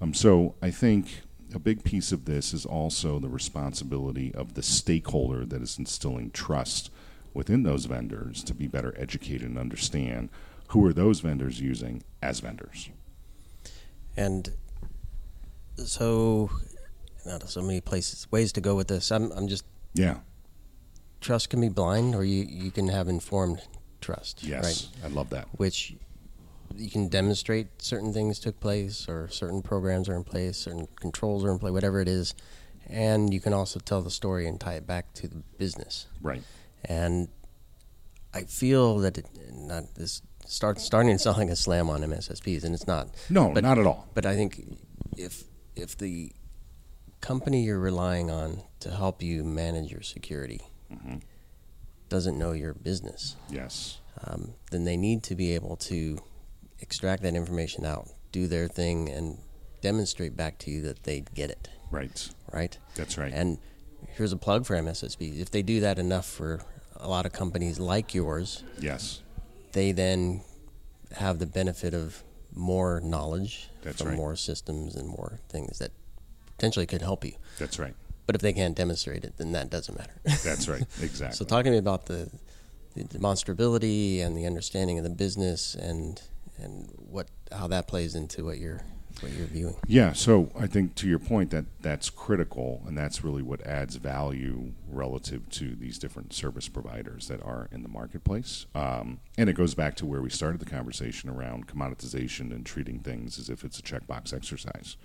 Um, 0.01 0.13
so 0.13 0.55
I 0.61 0.71
think 0.71 1.21
a 1.53 1.59
big 1.59 1.83
piece 1.83 2.11
of 2.11 2.25
this 2.25 2.53
is 2.53 2.65
also 2.65 3.19
the 3.19 3.29
responsibility 3.29 4.33
of 4.33 4.53
the 4.53 4.63
stakeholder 4.63 5.45
that 5.45 5.61
is 5.61 5.77
instilling 5.77 6.31
trust 6.31 6.91
within 7.33 7.63
those 7.63 7.85
vendors 7.85 8.43
to 8.43 8.53
be 8.53 8.67
better 8.67 8.93
educated 8.97 9.47
and 9.47 9.57
understand 9.57 10.29
who 10.69 10.85
are 10.85 10.93
those 10.93 11.19
vendors 11.19 11.61
using 11.61 12.03
as 12.21 12.39
vendors. 12.39 12.89
And 14.17 14.49
so, 15.77 16.49
not 17.25 17.47
so 17.47 17.61
many 17.61 17.79
places, 17.79 18.29
ways 18.31 18.51
to 18.53 18.61
go 18.61 18.75
with 18.75 18.87
this. 18.87 19.11
I'm, 19.11 19.31
I'm 19.31 19.47
just 19.47 19.63
Yeah. 19.93 20.17
Trust 21.21 21.49
can 21.49 21.61
be 21.61 21.69
blind, 21.69 22.15
or 22.15 22.23
you, 22.23 22.45
you 22.49 22.71
can 22.71 22.87
have 22.89 23.07
informed 23.07 23.61
trust. 24.01 24.43
Yes. 24.43 24.89
Right. 25.03 25.11
I 25.11 25.13
love 25.13 25.29
that. 25.31 25.47
Which 25.57 25.95
you 26.75 26.89
can 26.89 27.07
demonstrate 27.07 27.81
certain 27.81 28.13
things 28.13 28.39
took 28.39 28.59
place, 28.59 29.07
or 29.09 29.27
certain 29.29 29.61
programs 29.61 30.07
are 30.09 30.15
in 30.15 30.23
place, 30.23 30.57
certain 30.57 30.87
controls 30.99 31.43
are 31.43 31.51
in 31.51 31.59
place, 31.59 31.71
whatever 31.73 32.01
it 32.01 32.07
is, 32.07 32.33
and 32.87 33.33
you 33.33 33.39
can 33.39 33.53
also 33.53 33.79
tell 33.79 34.01
the 34.01 34.11
story 34.11 34.47
and 34.47 34.59
tie 34.59 34.73
it 34.75 34.85
back 34.87 35.13
to 35.15 35.27
the 35.27 35.37
business. 35.57 36.07
Right. 36.21 36.43
And 36.85 37.27
I 38.33 38.43
feel 38.43 38.99
that 38.99 39.17
it, 39.17 39.25
not 39.51 39.95
this 39.95 40.21
starts 40.45 40.83
starting 40.83 41.11
to 41.13 41.19
sound 41.19 41.37
like 41.37 41.49
a 41.49 41.55
slam 41.55 41.89
on 41.89 42.01
MSSPs, 42.01 42.63
and 42.63 42.73
it's 42.75 42.87
not. 42.87 43.09
No, 43.29 43.51
But- 43.53 43.63
not 43.63 43.77
at 43.79 43.85
all. 43.87 44.07
But 44.13 44.25
I 44.25 44.35
think 44.35 44.77
if 45.17 45.43
if 45.75 45.97
the 45.97 46.31
company 47.21 47.63
you're 47.63 47.79
relying 47.79 48.29
on 48.29 48.61
to 48.79 48.91
help 48.91 49.23
you 49.23 49.43
manage 49.43 49.91
your 49.91 50.01
security 50.01 50.61
Mm-hmm. 50.91 51.17
doesn't 52.09 52.37
know 52.37 52.51
your 52.53 52.73
business, 52.73 53.35
Yes. 53.49 53.97
um, 54.23 54.53
then 54.71 54.85
they 54.85 54.95
need 54.97 55.23
to 55.23 55.35
be 55.35 55.53
able 55.55 55.75
to 55.77 56.19
extract 56.79 57.23
that 57.23 57.35
information 57.35 57.85
out, 57.85 58.07
do 58.31 58.47
their 58.47 58.67
thing, 58.67 59.09
and 59.09 59.39
demonstrate 59.81 60.35
back 60.37 60.57
to 60.59 60.71
you 60.71 60.81
that 60.83 61.03
they 61.03 61.21
get 61.35 61.49
it. 61.49 61.69
Right. 61.91 62.29
Right. 62.53 62.77
That's 62.95 63.17
right. 63.17 63.33
And 63.33 63.57
here's 64.09 64.31
a 64.31 64.37
plug 64.37 64.65
for 64.65 64.75
MSSP. 64.75 65.39
If 65.39 65.51
they 65.51 65.61
do 65.61 65.79
that 65.81 65.99
enough 65.99 66.25
for 66.25 66.61
a 66.95 67.07
lot 67.07 67.25
of 67.25 67.33
companies 67.33 67.79
like 67.79 68.13
yours, 68.15 68.63
yes. 68.79 69.21
they 69.73 69.91
then 69.91 70.41
have 71.17 71.39
the 71.39 71.45
benefit 71.45 71.93
of 71.93 72.23
more 72.53 72.99
knowledge 73.01 73.69
That's 73.83 73.97
from 73.99 74.09
right. 74.09 74.17
more 74.17 74.35
systems 74.35 74.95
and 74.95 75.07
more 75.07 75.39
things 75.49 75.79
that 75.79 75.91
potentially 76.57 76.85
could 76.85 77.01
help 77.01 77.23
you. 77.23 77.33
That's 77.59 77.77
right. 77.79 77.93
But 78.27 78.35
if 78.35 78.41
they 78.41 78.53
can't 78.53 78.75
demonstrate 78.75 79.23
it, 79.23 79.37
then 79.37 79.53
that 79.53 79.69
doesn't 79.71 79.97
matter. 79.97 80.13
That's 80.43 80.67
right. 80.67 80.83
Exactly. 81.01 81.35
so, 81.35 81.45
talking 81.45 81.71
to 81.71 81.71
me 81.71 81.77
about 81.77 82.05
the, 82.05 82.29
the 82.93 83.03
demonstrability 83.05 84.21
and 84.21 84.37
the 84.37 84.45
understanding 84.45 84.97
of 84.97 85.03
the 85.03 85.09
business 85.09 85.73
and 85.73 86.21
and 86.57 86.91
what 86.97 87.29
how 87.51 87.67
that 87.67 87.87
plays 87.87 88.15
into 88.15 88.45
what 88.45 88.57
you're 88.57 88.83
what 89.21 89.31
you're 89.31 89.47
viewing. 89.47 89.75
Yeah, 89.87 90.13
so 90.13 90.51
I 90.57 90.67
think 90.67 90.95
to 90.95 91.07
your 91.07 91.19
point 91.19 91.51
that 91.51 91.65
that's 91.81 92.09
critical, 92.09 92.83
and 92.85 92.97
that's 92.97 93.23
really 93.23 93.41
what 93.41 93.61
adds 93.65 93.95
value 93.95 94.73
relative 94.87 95.49
to 95.51 95.75
these 95.75 95.97
different 95.97 96.33
service 96.33 96.67
providers 96.67 97.27
that 97.27 97.41
are 97.43 97.67
in 97.71 97.83
the 97.83 97.89
marketplace. 97.89 98.65
Um, 98.75 99.19
and 99.37 99.49
it 99.49 99.53
goes 99.53 99.73
back 99.73 99.95
to 99.95 100.05
where 100.05 100.21
we 100.21 100.29
started 100.29 100.59
the 100.59 100.69
conversation 100.69 101.29
around 101.29 101.67
commoditization 101.67 102.51
and 102.51 102.65
treating 102.65 102.99
things 102.99 103.39
as 103.39 103.49
if 103.49 103.63
it's 103.63 103.79
a 103.79 103.83
checkbox 103.83 104.33
exercise. 104.33 104.97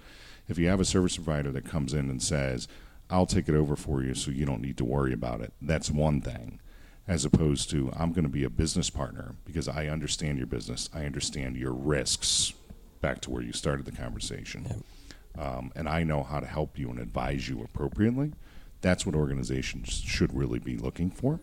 If 0.49 0.59
you 0.59 0.69
have 0.69 0.81
a 0.81 0.85
service 0.85 1.17
provider 1.17 1.51
that 1.53 1.65
comes 1.65 1.95
in 1.95 2.11
and 2.11 2.23
says, 2.23 2.69
"I'll 3.11 3.27
take 3.27 3.49
it 3.49 3.55
over 3.55 3.77
for 3.77 4.03
you, 4.03 4.15
so 4.15 4.31
you 4.31 4.47
don't 4.47 4.63
need 4.63 4.77
to 4.79 4.85
worry 4.85 5.13
about 5.13 5.41
it," 5.41 5.53
that's 5.61 5.91
one 5.91 6.21
thing. 6.21 6.61
As 7.09 7.25
opposed 7.25 7.69
to, 7.71 7.93
I'm 7.97 8.13
going 8.13 8.25
to 8.25 8.31
be 8.31 8.45
a 8.45 8.51
business 8.51 8.89
partner 8.89 9.35
because 9.45 9.69
I 9.69 9.89
understand 9.89 10.39
your 10.39 10.47
business, 10.47 10.89
I 10.95 11.05
understand 11.05 11.57
your 11.57 11.73
risks, 11.73 12.53
back 13.01 13.21
to 13.23 13.31
where 13.31 13.43
you 13.43 13.53
started 13.53 13.87
the 13.87 13.93
conversation. 13.93 14.85
Um, 15.37 15.73
and 15.75 15.89
I 15.89 16.05
know 16.05 16.23
how 16.23 16.41
to 16.41 16.47
help 16.47 16.79
you 16.79 16.91
and 16.91 16.99
advise 16.99 17.49
you 17.49 17.63
appropriately. 17.63 18.33
That's 18.83 19.05
what 19.05 19.15
organizations 19.15 20.03
should 20.05 20.35
really 20.35 20.59
be 20.59 20.77
looking 20.77 21.11
for. 21.11 21.41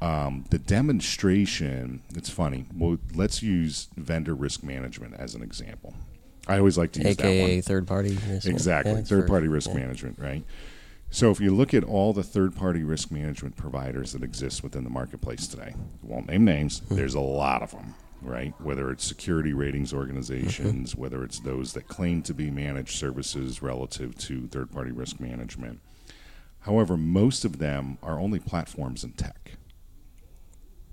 Um, 0.00 0.44
the 0.50 0.58
demonstration, 0.58 2.02
it's 2.14 2.30
funny. 2.30 2.66
Well, 2.74 2.98
let's 3.14 3.42
use 3.42 3.88
vendor 3.96 4.34
risk 4.34 4.62
management 4.62 5.14
as 5.18 5.34
an 5.34 5.42
example. 5.42 5.94
I 6.46 6.58
always 6.58 6.78
like 6.78 6.92
to 6.92 7.02
use 7.02 7.16
that 7.16 7.26
AKA 7.26 7.54
one. 7.56 7.62
third 7.62 7.86
party 7.86 8.18
risk. 8.28 8.46
Exactly. 8.46 8.92
Yeah, 8.92 9.02
third 9.02 9.26
party 9.26 9.48
risk 9.48 9.70
yeah. 9.70 9.76
management, 9.76 10.18
right? 10.18 10.44
So 11.10 11.30
if 11.30 11.40
you 11.40 11.54
look 11.54 11.72
at 11.72 11.84
all 11.84 12.12
the 12.12 12.22
third 12.22 12.54
party 12.54 12.82
risk 12.82 13.10
management 13.10 13.56
providers 13.56 14.12
that 14.12 14.22
exist 14.22 14.62
within 14.62 14.84
the 14.84 14.90
marketplace 14.90 15.46
today, 15.46 15.74
won't 16.02 16.28
name 16.28 16.44
names, 16.44 16.80
Hmm. 16.88 16.96
there's 16.96 17.14
a 17.14 17.20
lot 17.20 17.62
of 17.62 17.70
them, 17.70 17.94
right? 18.20 18.54
Whether 18.60 18.90
it's 18.90 19.04
security 19.04 19.52
ratings 19.54 19.94
organizations, 19.94 20.92
Mm-hmm. 20.92 21.00
whether 21.00 21.24
it's 21.24 21.40
those 21.40 21.72
that 21.72 21.88
claim 21.88 22.22
to 22.22 22.34
be 22.34 22.50
managed 22.50 22.96
services 22.98 23.62
relative 23.62 24.16
to 24.18 24.48
third 24.48 24.70
party 24.70 24.90
risk 24.92 25.18
management. 25.18 25.80
However, 26.60 26.96
most 26.96 27.44
of 27.44 27.58
them 27.58 27.96
are 28.02 28.20
only 28.20 28.38
platforms 28.38 29.02
and 29.02 29.16
tech. 29.16 29.52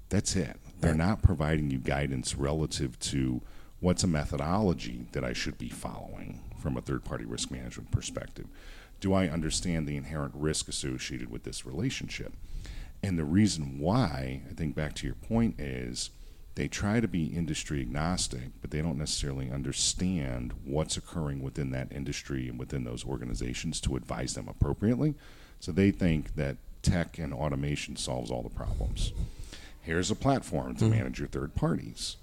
That's 0.09 0.35
it. 0.35 0.57
They're 0.79 0.91
Right. 0.91 0.97
not 0.97 1.21
providing 1.23 1.71
you 1.71 1.79
guidance 1.79 2.35
relative 2.35 2.97
to 2.99 3.41
what's 3.81 4.03
a 4.03 4.07
methodology 4.07 5.07
that 5.11 5.25
I 5.25 5.33
should 5.33 5.57
be 5.57 5.67
following 5.69 6.39
from 6.57 6.77
a 6.77 6.81
third 6.81 7.03
party 7.03 7.25
risk 7.25 7.51
management 7.51 7.91
perspective. 7.91 8.45
Do 9.05 9.13
I 9.13 9.27
understand 9.27 9.85
the 9.85 9.97
inherent 9.97 10.33
risk 10.33 10.67
associated 10.67 11.29
with 11.29 11.43
this 11.43 11.63
relationship? 11.63 12.33
And 13.03 13.19
the 13.19 13.23
reason 13.23 13.77
why, 13.77 14.41
I 14.49 14.53
think 14.55 14.73
back 14.73 14.95
to 14.95 15.05
your 15.05 15.13
point, 15.13 15.59
is 15.59 16.09
they 16.55 16.67
try 16.67 16.99
to 16.99 17.07
be 17.07 17.27
industry 17.27 17.81
agnostic, 17.81 18.49
but 18.63 18.71
they 18.71 18.81
don't 18.81 18.97
necessarily 18.97 19.51
understand 19.51 20.53
what's 20.65 20.97
occurring 20.97 21.43
within 21.43 21.69
that 21.69 21.91
industry 21.91 22.49
and 22.49 22.57
within 22.57 22.83
those 22.83 23.05
organizations 23.05 23.79
to 23.81 23.95
advise 23.95 24.33
them 24.33 24.47
appropriately. 24.47 25.13
So 25.59 25.71
they 25.71 25.91
think 25.91 26.33
that 26.33 26.57
tech 26.81 27.19
and 27.19 27.31
automation 27.31 27.97
solves 27.97 28.31
all 28.31 28.41
the 28.41 28.49
problems. 28.49 29.13
Here's 29.83 30.09
a 30.09 30.15
platform 30.15 30.77
to 30.77 30.85
mm-hmm. 30.85 30.95
manage 30.95 31.19
your 31.19 31.27
third 31.27 31.53
parties. 31.53 32.17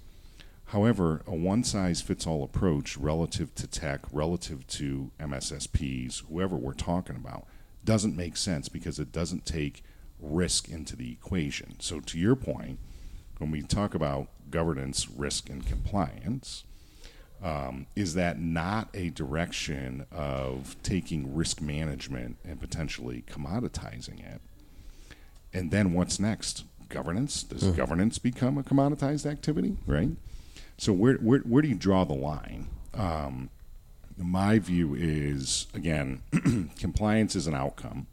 However, 0.73 1.21
a 1.27 1.35
one 1.35 1.63
size 1.63 2.01
fits 2.01 2.25
all 2.25 2.43
approach 2.43 2.97
relative 2.97 3.53
to 3.55 3.67
tech, 3.67 4.01
relative 4.11 4.65
to 4.69 5.11
MSSPs, 5.19 6.23
whoever 6.27 6.55
we're 6.55 6.73
talking 6.73 7.15
about, 7.15 7.45
doesn't 7.85 8.17
make 8.17 8.35
sense 8.35 8.69
because 8.69 8.97
it 8.97 9.11
doesn't 9.11 9.45
take 9.45 9.83
risk 10.19 10.69
into 10.69 10.95
the 10.95 11.11
equation. 11.11 11.79
So, 11.79 11.99
to 11.99 12.17
your 12.17 12.35
point, 12.35 12.79
when 13.37 13.51
we 13.51 13.61
talk 13.61 13.93
about 13.93 14.29
governance, 14.49 15.07
risk, 15.07 15.47
and 15.47 15.63
compliance, 15.63 16.63
um, 17.43 17.85
is 17.95 18.15
that 18.15 18.39
not 18.39 18.89
a 18.95 19.11
direction 19.11 20.07
of 20.11 20.75
taking 20.81 21.35
risk 21.35 21.61
management 21.61 22.37
and 22.43 22.59
potentially 22.59 23.23
commoditizing 23.27 24.25
it? 24.25 24.41
And 25.53 25.69
then 25.69 25.93
what's 25.93 26.19
next? 26.19 26.63
Governance? 26.89 27.43
Does 27.43 27.63
governance 27.63 28.17
become 28.17 28.57
a 28.57 28.63
commoditized 28.63 29.27
activity? 29.27 29.77
Right. 29.85 30.09
So 30.77 30.91
where 30.93 31.15
where 31.15 31.39
where 31.39 31.61
do 31.61 31.67
you 31.67 31.75
draw 31.75 32.03
the 32.03 32.13
line? 32.13 32.67
Um, 32.93 33.49
my 34.17 34.59
view 34.59 34.95
is 34.95 35.67
again, 35.73 36.21
compliance 36.77 37.35
is 37.35 37.47
an 37.47 37.55
outcome, 37.55 38.07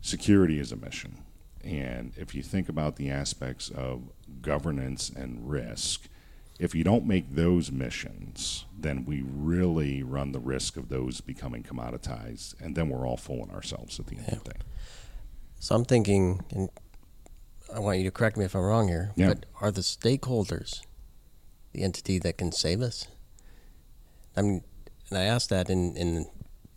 security 0.00 0.58
is 0.58 0.72
a 0.72 0.76
mission. 0.76 1.18
And 1.62 2.12
if 2.16 2.34
you 2.34 2.42
think 2.42 2.68
about 2.68 2.96
the 2.96 3.10
aspects 3.10 3.68
of 3.68 4.02
governance 4.40 5.10
and 5.10 5.48
risk, 5.48 6.08
if 6.58 6.74
you 6.74 6.84
don't 6.84 7.06
make 7.06 7.34
those 7.34 7.70
missions, 7.70 8.64
then 8.78 9.04
we 9.04 9.22
really 9.22 10.02
run 10.02 10.32
the 10.32 10.38
risk 10.40 10.76
of 10.78 10.88
those 10.88 11.20
becoming 11.20 11.62
commoditized, 11.62 12.54
and 12.60 12.74
then 12.76 12.88
we're 12.88 13.06
all 13.06 13.18
fooling 13.18 13.50
ourselves 13.50 13.98
at 14.00 14.06
the 14.06 14.16
end 14.16 14.28
of 14.32 14.44
the 14.44 14.50
day. 14.50 14.60
So 15.58 15.74
I'm 15.74 15.84
thinking, 15.84 16.40
and 16.50 16.70
I 17.74 17.78
want 17.80 17.98
you 17.98 18.04
to 18.04 18.10
correct 18.10 18.38
me 18.38 18.46
if 18.46 18.54
I'm 18.54 18.62
wrong 18.62 18.88
here, 18.88 19.12
Yeah. 19.16 19.28
but 19.28 19.46
are 19.60 19.70
the 19.70 19.82
stakeholders 19.82 20.80
the 21.72 21.82
entity 21.82 22.18
that 22.20 22.38
can 22.38 22.52
save 22.52 22.80
us? 22.80 23.06
I 24.36 24.42
mean, 24.42 24.62
and 25.10 25.18
I 25.18 25.24
ask 25.24 25.48
that 25.50 25.68
in, 25.70 25.96
in 25.96 26.26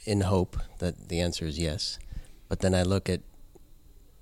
in 0.06 0.22
hope 0.22 0.58
that 0.80 1.10
the 1.10 1.20
answer 1.22 1.46
is 1.46 1.58
yes, 1.60 1.98
but 2.50 2.60
then 2.60 2.74
I 2.76 2.84
look 2.84 3.10
at 3.10 3.22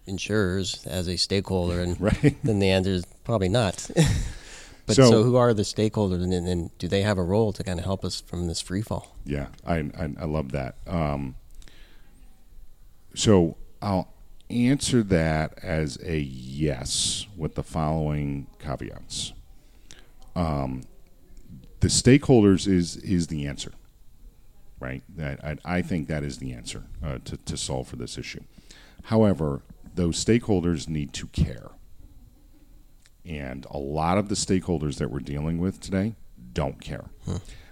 insurers 0.05 0.85
as 0.85 1.07
a 1.07 1.17
stakeholder, 1.17 1.79
and 1.81 1.99
Right. 2.09 2.35
then 2.43 2.59
the 2.59 2.69
answer 2.69 2.91
is 2.91 3.05
probably 3.23 3.49
not. 3.49 3.89
but 4.85 4.95
So- 4.95 5.09
so, 5.09 5.23
who 5.23 5.35
are 5.37 5.53
the 5.53 5.63
stakeholders, 5.63 6.21
and, 6.23 6.33
and 6.47 6.77
do 6.77 6.87
they 6.87 7.01
have 7.03 7.17
a 7.17 7.23
role 7.23 7.53
to 7.53 7.63
kind 7.63 7.79
of 7.79 7.85
help 7.85 8.03
us 8.05 8.21
from 8.21 8.47
this 8.47 8.61
free 8.61 8.81
fall? 8.81 9.15
Yeah, 9.25 9.47
I 9.65 9.77
I, 9.97 10.09
I 10.19 10.25
love 10.25 10.51
that. 10.51 10.75
Um, 10.87 11.35
so 13.15 13.57
I'll 13.81 14.13
answer 14.49 15.01
that 15.03 15.57
as 15.63 15.97
a 16.03 16.19
yes 16.19 17.27
with 17.37 17.55
the 17.55 17.63
following 17.63 18.47
caveats. 18.59 19.33
Um, 20.35 20.83
the 21.79 21.87
stakeholders 21.87 22.67
is 22.67 22.97
is 22.97 23.27
the 23.27 23.47
answer, 23.47 23.71
right? 24.79 25.03
That 25.15 25.43
I, 25.43 25.57
I 25.65 25.81
think 25.81 26.07
that 26.07 26.23
is 26.23 26.37
the 26.37 26.53
answer 26.53 26.83
uh, 27.03 27.19
to 27.25 27.37
to 27.37 27.57
solve 27.57 27.87
for 27.87 27.95
this 27.95 28.17
issue. 28.17 28.41
However, 29.05 29.61
those 29.95 30.23
stakeholders 30.23 30.87
need 30.87 31.11
to 31.13 31.27
care, 31.27 31.71
and 33.25 33.65
a 33.71 33.77
lot 33.77 34.17
of 34.17 34.29
the 34.29 34.35
stakeholders 34.35 34.97
that 34.97 35.09
we're 35.11 35.19
dealing 35.19 35.57
with 35.57 35.79
today 35.79 36.15
don't 36.53 36.79
care. 36.81 37.05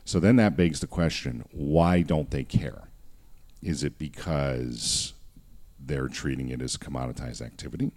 So 0.05 0.19
then 0.19 0.37
that 0.37 0.57
begs 0.57 0.79
the 0.79 0.87
question: 0.87 1.45
Why 1.51 2.01
don't 2.01 2.31
they 2.31 2.43
care? 2.43 2.89
Is 3.61 3.83
it 3.83 3.99
because 3.99 5.13
they're 5.79 6.07
treating 6.07 6.49
it 6.49 6.61
as 6.61 6.77
commoditized 6.77 7.41
activity? 7.41 7.91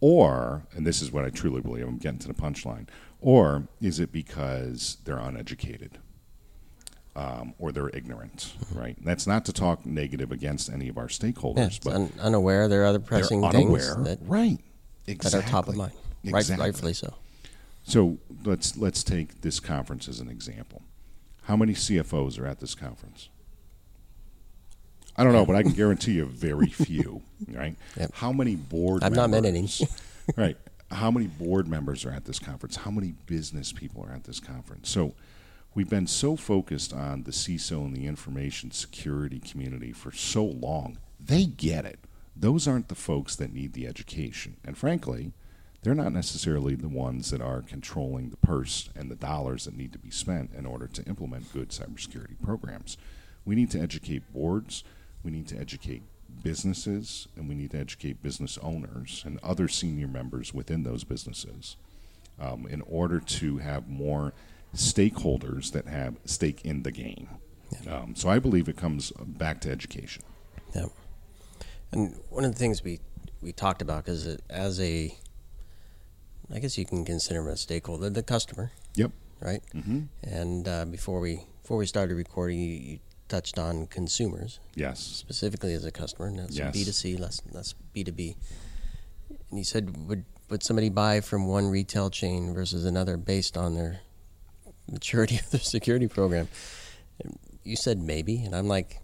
Or, 0.00 0.66
and 0.74 0.84
this 0.84 1.00
is 1.00 1.12
what 1.12 1.24
I 1.24 1.30
truly 1.30 1.60
believe, 1.60 1.86
I'm 1.86 1.98
getting 1.98 2.18
to 2.20 2.26
the 2.28 2.34
punchline, 2.34 2.88
or 3.22 3.68
is 3.80 4.00
it 4.00 4.12
because 4.12 4.98
they're 5.04 5.18
uneducated 5.18 5.98
um, 7.14 7.54
or 7.58 7.72
they're 7.72 7.88
ignorant, 7.90 8.54
right? 8.74 8.96
That's 9.04 9.26
not 9.26 9.44
to 9.46 9.52
talk 9.52 9.86
negative 9.86 10.32
against 10.32 10.70
any 10.70 10.88
of 10.88 10.98
our 10.98 11.06
stakeholders, 11.06 11.66
it's 11.68 11.78
but 11.78 11.94
un, 11.94 12.12
unaware. 12.20 12.68
There 12.68 12.82
are 12.82 12.86
other 12.86 12.98
pressing 12.98 13.40
they're 13.40 13.52
things 13.52 13.88
unaware, 13.88 14.04
that, 14.04 14.18
right? 14.26 14.58
that 15.06 15.12
Exactly. 15.12 15.40
are 15.40 15.42
top 15.42 15.68
of 15.68 15.76
mind, 15.76 15.92
right, 16.24 16.40
Exactly. 16.40 16.66
rightfully 16.66 16.94
so. 16.94 17.14
So 17.84 18.18
let's 18.44 18.76
let's 18.76 19.02
take 19.02 19.40
this 19.40 19.60
conference 19.60 20.08
as 20.08 20.20
an 20.20 20.28
example. 20.28 20.82
How 21.44 21.56
many 21.56 21.74
CFOs 21.74 22.38
are 22.40 22.46
at 22.46 22.60
this 22.60 22.74
conference? 22.74 23.28
I 25.16 25.24
don't 25.24 25.32
know, 25.32 25.44
but 25.44 25.56
I 25.56 25.62
can 25.62 25.72
guarantee 25.74 26.12
you 26.12 26.24
very 26.24 26.68
few. 26.68 27.22
Right? 27.48 27.76
Yep. 27.96 28.12
How 28.14 28.32
many 28.32 28.56
board? 28.56 29.02
I've 29.04 29.14
not 29.14 29.30
met 29.30 29.44
any. 29.44 29.68
right. 30.36 30.56
How 30.92 31.10
many 31.10 31.26
board 31.26 31.66
members 31.68 32.04
are 32.04 32.10
at 32.10 32.26
this 32.26 32.38
conference? 32.38 32.76
How 32.76 32.90
many 32.90 33.14
business 33.26 33.72
people 33.72 34.04
are 34.04 34.12
at 34.12 34.24
this 34.24 34.40
conference? 34.40 34.90
So 34.90 35.14
we've 35.74 35.88
been 35.88 36.06
so 36.06 36.36
focused 36.36 36.92
on 36.92 37.22
the 37.22 37.30
CISO 37.30 37.84
and 37.84 37.96
the 37.96 38.06
information 38.06 38.70
security 38.70 39.40
community 39.40 39.92
for 39.92 40.12
so 40.12 40.44
long. 40.44 40.98
They 41.18 41.44
get 41.46 41.84
it. 41.84 42.00
Those 42.36 42.68
aren't 42.68 42.88
the 42.88 42.94
folks 42.94 43.36
that 43.36 43.52
need 43.52 43.72
the 43.72 43.86
education. 43.86 44.56
And 44.64 44.76
frankly, 44.76 45.32
they're 45.82 45.94
not 45.94 46.12
necessarily 46.12 46.74
the 46.76 46.88
ones 46.88 47.30
that 47.30 47.40
are 47.40 47.62
controlling 47.62 48.30
the 48.30 48.36
purse 48.36 48.88
and 48.94 49.10
the 49.10 49.16
dollars 49.16 49.64
that 49.64 49.76
need 49.76 49.92
to 49.92 49.98
be 49.98 50.10
spent 50.10 50.52
in 50.56 50.64
order 50.64 50.86
to 50.86 51.02
implement 51.04 51.52
good 51.52 51.70
cybersecurity 51.70 52.40
programs. 52.40 52.96
We 53.44 53.56
need 53.56 53.70
to 53.72 53.80
educate 53.80 54.32
boards, 54.32 54.84
we 55.24 55.32
need 55.32 55.48
to 55.48 55.58
educate 55.58 56.02
businesses, 56.42 57.28
and 57.36 57.48
we 57.48 57.54
need 57.54 57.70
to 57.72 57.78
educate 57.78 58.22
business 58.22 58.58
owners 58.62 59.22
and 59.26 59.38
other 59.42 59.68
senior 59.68 60.08
members 60.08 60.52
within 60.54 60.82
those 60.82 61.04
businesses 61.04 61.76
um, 62.40 62.66
in 62.68 62.80
order 62.82 63.20
to 63.20 63.58
have 63.58 63.88
more 63.88 64.32
stakeholders 64.74 65.72
that 65.72 65.86
have 65.86 66.16
stake 66.24 66.64
in 66.64 66.82
the 66.82 66.90
game. 66.90 67.28
Um, 67.88 68.14
so 68.16 68.28
I 68.28 68.38
believe 68.38 68.68
it 68.68 68.76
comes 68.76 69.12
back 69.18 69.60
to 69.62 69.70
education. 69.70 70.22
Yeah. 70.74 70.86
And 71.90 72.18
one 72.30 72.44
of 72.44 72.52
the 72.52 72.58
things 72.58 72.82
we 72.82 73.00
we 73.40 73.52
talked 73.52 73.82
about 73.82 74.08
is 74.08 74.24
that 74.24 74.40
as 74.48 74.80
a, 74.80 75.14
I 76.54 76.58
guess 76.60 76.78
you 76.78 76.84
can 76.86 77.04
consider 77.04 77.48
a 77.48 77.56
stakeholder, 77.56 78.08
the 78.10 78.22
customer, 78.22 78.70
Yep. 78.94 79.10
right? 79.40 79.62
hmm 79.72 80.02
And 80.22 80.68
uh, 80.68 80.84
before 80.84 81.20
we 81.20 81.44
before 81.62 81.76
we 81.78 81.86
started 81.86 82.14
recording, 82.14 82.58
you, 82.60 82.72
you 82.74 82.98
touched 83.32 83.58
on 83.58 83.86
consumers 83.86 84.60
Yes. 84.74 85.00
specifically 85.00 85.72
as 85.72 85.86
a 85.86 85.90
customer, 85.90 86.26
and 86.28 86.38
that's 86.38 86.54
Yes. 86.54 86.72
B 86.74 86.84
two 86.84 86.92
C, 86.92 87.16
less 87.16 87.40
less 87.50 87.74
B 87.94 88.04
two 88.04 88.12
B. 88.12 88.36
And 89.48 89.58
you 89.58 89.64
said 89.64 90.06
would 90.06 90.24
would 90.50 90.62
somebody 90.62 90.90
buy 90.90 91.20
from 91.22 91.46
one 91.46 91.68
retail 91.68 92.10
chain 92.10 92.52
versus 92.52 92.84
another 92.84 93.16
based 93.16 93.56
on 93.56 93.74
their 93.74 94.00
maturity 94.90 95.36
of 95.42 95.48
their 95.50 95.60
security 95.62 96.08
program? 96.08 96.48
And 97.24 97.38
you 97.64 97.74
said 97.76 97.98
maybe, 97.98 98.42
and 98.44 98.54
I'm 98.54 98.68
like, 98.68 98.98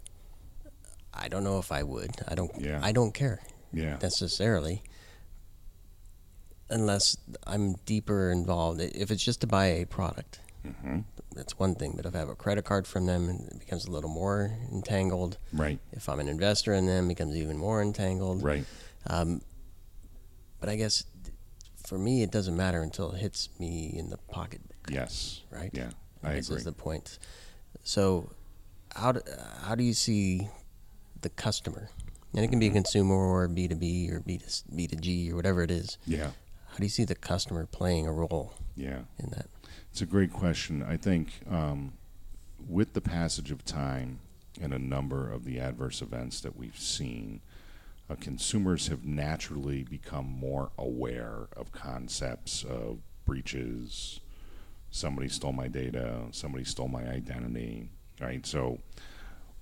I 1.11 1.27
don't 1.27 1.43
know 1.43 1.57
if 1.57 1.71
I 1.71 1.81
would. 1.81 2.11
I 2.27 2.35
don't. 2.35 2.51
Yeah. 2.61 2.79
I 2.83 2.91
don't 2.91 3.13
care 3.15 3.41
Yeah. 3.73 3.97
necessarily, 3.99 4.83
unless 6.69 7.17
I'm 7.47 7.73
deeper 7.87 8.29
involved. 8.31 8.79
If 8.79 9.09
it's 9.09 9.23
just 9.23 9.41
to 9.41 9.47
buy 9.47 9.65
a 9.81 9.85
product, 9.85 10.39
hmm 10.63 10.99
that's 11.35 11.57
one 11.59 11.75
thing. 11.75 11.93
But 11.95 12.05
if 12.05 12.15
I 12.15 12.19
have 12.19 12.29
a 12.29 12.35
credit 12.35 12.65
card 12.65 12.85
from 12.87 13.05
them, 13.05 13.29
it 13.29 13.59
becomes 13.59 13.85
a 13.85 13.91
little 13.91 14.09
more 14.09 14.51
entangled. 14.71 15.37
Right. 15.53 15.79
If 15.91 16.09
I'm 16.09 16.19
an 16.19 16.27
investor 16.27 16.73
in 16.73 16.85
them, 16.85 17.05
it 17.05 17.09
becomes 17.09 17.35
even 17.37 17.55
more 17.57 17.81
entangled. 17.81 18.43
Right. 18.43 18.65
Um, 19.07 19.41
but 20.59 20.69
I 20.69 20.75
guess 20.75 21.05
for 21.85 21.97
me, 21.97 22.23
it 22.23 22.31
doesn't 22.31 22.57
matter 22.57 22.81
until 22.81 23.11
it 23.11 23.19
hits 23.19 23.49
me 23.59 23.93
in 23.95 24.09
the 24.09 24.17
pocketbook. 24.17 24.89
Yes. 24.89 25.41
Right. 25.51 25.69
Yeah. 25.71 25.91
I 26.23 26.33
this 26.33 26.47
agree. 26.47 26.57
is 26.57 26.63
the 26.65 26.73
point. 26.73 27.19
So, 27.83 28.31
how 28.95 29.13
do, 29.13 29.21
how 29.61 29.75
do 29.75 29.83
you 29.83 29.93
see 29.93 30.49
the 31.21 31.29
customer? 31.29 31.89
And 32.35 32.43
it 32.43 32.49
can 32.49 32.59
be 32.59 32.67
a 32.67 32.71
consumer 32.71 33.15
or 33.15 33.47
B 33.47 33.67
two 33.67 33.75
B 33.75 34.09
or 34.11 34.19
B 34.19 34.37
to 34.39 34.63
B 34.75 34.87
to 34.87 34.95
G 34.95 35.31
or 35.31 35.35
whatever 35.35 35.61
it 35.63 35.71
is. 35.71 35.97
yeah. 36.05 36.31
How 36.71 36.77
do 36.77 36.83
you 36.83 36.89
see 36.89 37.03
the 37.05 37.15
customer 37.15 37.65
playing 37.65 38.05
a 38.07 38.11
role 38.11 38.53
Yeah. 38.75 38.99
in 39.17 39.29
that? 39.31 39.47
It's 39.91 40.01
a 40.01 40.05
great 40.05 40.31
question. 40.31 40.83
I 40.83 40.97
think 40.97 41.41
um, 41.49 41.93
with 42.67 42.93
the 42.93 43.01
passage 43.01 43.51
of 43.51 43.65
time 43.65 44.19
and 44.61 44.73
a 44.73 44.79
number 44.79 45.31
of 45.31 45.45
the 45.45 45.59
adverse 45.59 46.01
events 46.01 46.41
that 46.41 46.57
we've 46.57 46.77
seen, 46.77 47.41
uh, 48.09 48.15
consumers 48.15 48.87
have 48.87 49.05
naturally 49.05 49.83
become 49.83 50.25
more 50.25 50.71
aware 50.77 51.47
of 51.55 51.71
concepts 51.71 52.63
of 52.63 52.99
breaches. 53.25 54.19
Somebody 54.91 55.29
stole 55.29 55.53
my 55.53 55.67
data. 55.67 56.21
Somebody 56.31 56.63
stole 56.63 56.87
my 56.87 57.03
identity. 57.07 57.89
Right. 58.19 58.45
So, 58.45 58.79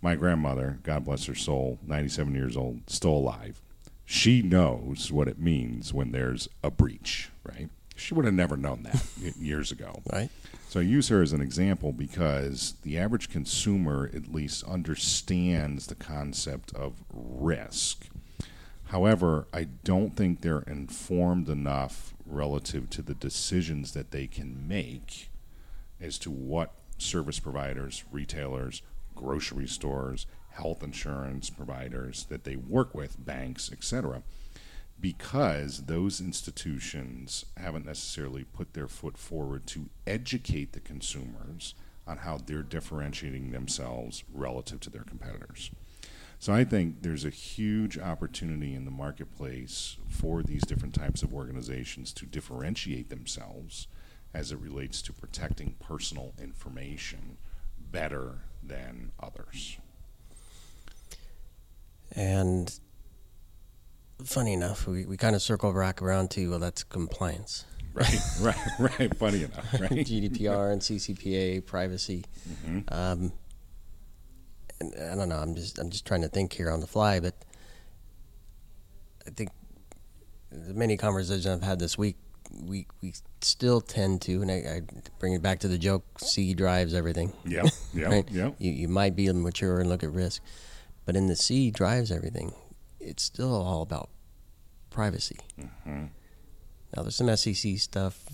my 0.02 0.16
grandmother, 0.16 0.80
God 0.84 1.06
bless 1.06 1.26
her 1.26 1.36
soul, 1.36 1.80
97 1.86 2.34
years 2.36 2.56
old, 2.56 2.82
still 2.88 3.12
alive. 3.12 3.62
She 4.06 4.42
knows 4.42 5.12
what 5.12 5.28
it 5.28 5.40
means 5.40 5.94
when 5.94 6.12
there's 6.12 6.48
a 6.64 6.72
breach. 6.72 7.30
Right. 7.44 7.70
She 7.98 8.14
would 8.14 8.26
have 8.26 8.34
never 8.34 8.56
known 8.56 8.84
that 8.84 9.04
years 9.40 9.72
ago. 9.72 10.02
Right. 10.12 10.30
So 10.70 10.80
I 10.80 10.84
use 10.84 11.08
her 11.10 11.22
as 11.22 11.34
an 11.34 11.42
example 11.42 11.92
because 11.92 12.76
the 12.84 12.98
average 12.98 13.30
consumer 13.30 14.10
at 14.14 14.32
least 14.32 14.64
understands 14.66 15.88
the 15.88 15.96
concept 15.96 16.74
of 16.76 17.04
risk. 17.12 18.08
However, 18.86 19.48
I 19.54 19.66
don't 19.84 20.16
think 20.16 20.42
they're 20.42 20.64
informed 20.68 21.50
enough 21.50 22.14
relative 22.26 22.90
to 22.92 23.02
the 23.02 23.14
decisions 23.14 23.94
that 23.94 24.12
they 24.12 24.28
can 24.28 24.68
make 24.68 25.30
as 26.00 26.18
to 26.20 26.32
what 26.32 26.74
service 26.98 27.40
providers, 27.40 28.04
retailers, 28.12 28.82
grocery 29.16 29.68
stores, 29.68 30.26
health 30.52 30.84
insurance 30.84 31.50
providers 31.50 32.26
that 32.30 32.44
they 32.44 32.56
work 32.56 32.94
with, 32.94 33.24
banks, 33.26 33.72
etc 33.72 34.22
because 35.00 35.86
those 35.86 36.20
institutions 36.20 37.46
haven't 37.56 37.86
necessarily 37.86 38.44
put 38.44 38.74
their 38.74 38.88
foot 38.88 39.18
forward 39.18 39.68
to 39.68 39.90
educate 40.06 40.74
the 40.74 40.80
consumers 40.80 41.76
on 42.08 42.18
how 42.18 42.38
they're 42.38 42.64
differentiating 42.64 43.52
themselves 43.52 44.24
relative 44.34 44.80
to 44.80 44.90
their 44.90 45.04
competitors. 45.04 45.70
So 46.40 46.54
I 46.54 46.64
think 46.64 47.02
there's 47.02 47.26
a 47.26 47.32
huge 47.32 47.98
opportunity 47.98 48.76
in 48.76 48.86
the 48.86 48.92
marketplace 48.92 49.98
for 50.08 50.44
these 50.44 50.62
different 50.62 50.94
types 50.94 51.24
of 51.24 51.34
organizations 51.34 52.14
to 52.14 52.26
differentiate 52.26 53.10
themselves 53.10 53.88
as 54.34 54.52
it 54.52 54.60
relates 54.60 55.02
to 55.04 55.14
protecting 55.14 55.76
personal 55.80 56.34
information 56.40 57.38
better 57.92 58.40
than 58.64 59.12
others. 59.20 59.78
And 62.12 62.80
funny 64.24 64.54
enough, 64.54 64.88
we, 64.88 65.06
we 65.06 65.18
kind 65.18 65.36
of 65.36 65.42
circle 65.42 65.74
back 65.74 66.02
around 66.02 66.32
to 66.32 66.50
well, 66.50 66.60
that's 66.60 66.84
compliance. 66.84 67.66
Right, 67.94 68.20
right, 68.42 68.58
right. 68.80 69.18
Funny 69.18 69.44
enough, 69.44 69.74
right? 69.80 69.92
GDPR 69.92 70.72
and 70.72 70.82
CCPA, 70.82 71.66
privacy. 71.66 72.26
Mm-hmm. 72.48 72.94
Um, 72.94 73.32
and 74.80 74.94
I 75.12 75.16
don't 75.16 75.30
know. 75.30 75.38
I'm 75.38 75.56
just 75.56 75.80
I'm 75.80 75.90
just 75.90 76.06
trying 76.06 76.22
to 76.22 76.28
think 76.28 76.54
here 76.54 76.70
on 76.70 76.80
the 76.80 76.88
fly, 76.88 77.20
but 77.20 77.34
I 79.26 79.32
think 79.32 79.50
the 80.52 80.74
many 80.74 80.98
conversations 80.98 81.48
I've 81.48 81.64
had 81.64 81.80
this 81.80 81.98
week, 81.98 82.18
we 82.64 82.86
we 83.02 83.14
still 83.42 83.82
tend 83.82 84.22
to, 84.24 84.42
and 84.42 84.52
I, 84.52 84.56
I 84.56 84.82
bring 85.20 85.34
it 85.34 85.42
back 85.42 85.60
to 85.62 85.68
the 85.68 85.78
joke: 85.78 86.04
C 86.20 86.54
drives 86.54 86.94
everything. 86.94 87.34
Yeah, 87.46 87.64
yep, 87.94 88.12
right? 88.12 88.32
yep. 88.32 88.56
You 88.60 88.72
you 88.72 88.88
might 88.88 89.16
be 89.16 89.32
mature 89.32 89.80
and 89.80 89.90
look 89.90 90.04
at 90.04 90.12
risk, 90.12 90.44
but 91.06 91.16
in 91.16 91.28
the 91.28 91.36
C 91.36 91.72
drives 91.72 92.12
everything. 92.12 92.54
It's 93.08 93.24
still 93.24 93.54
all 93.56 93.82
about 93.82 94.10
privacy. 94.90 95.38
Mm-hmm. 95.60 96.06
Now 96.96 97.04
there's 97.04 97.16
some 97.16 97.36
SEC 97.36 97.78
stuff, 97.78 98.26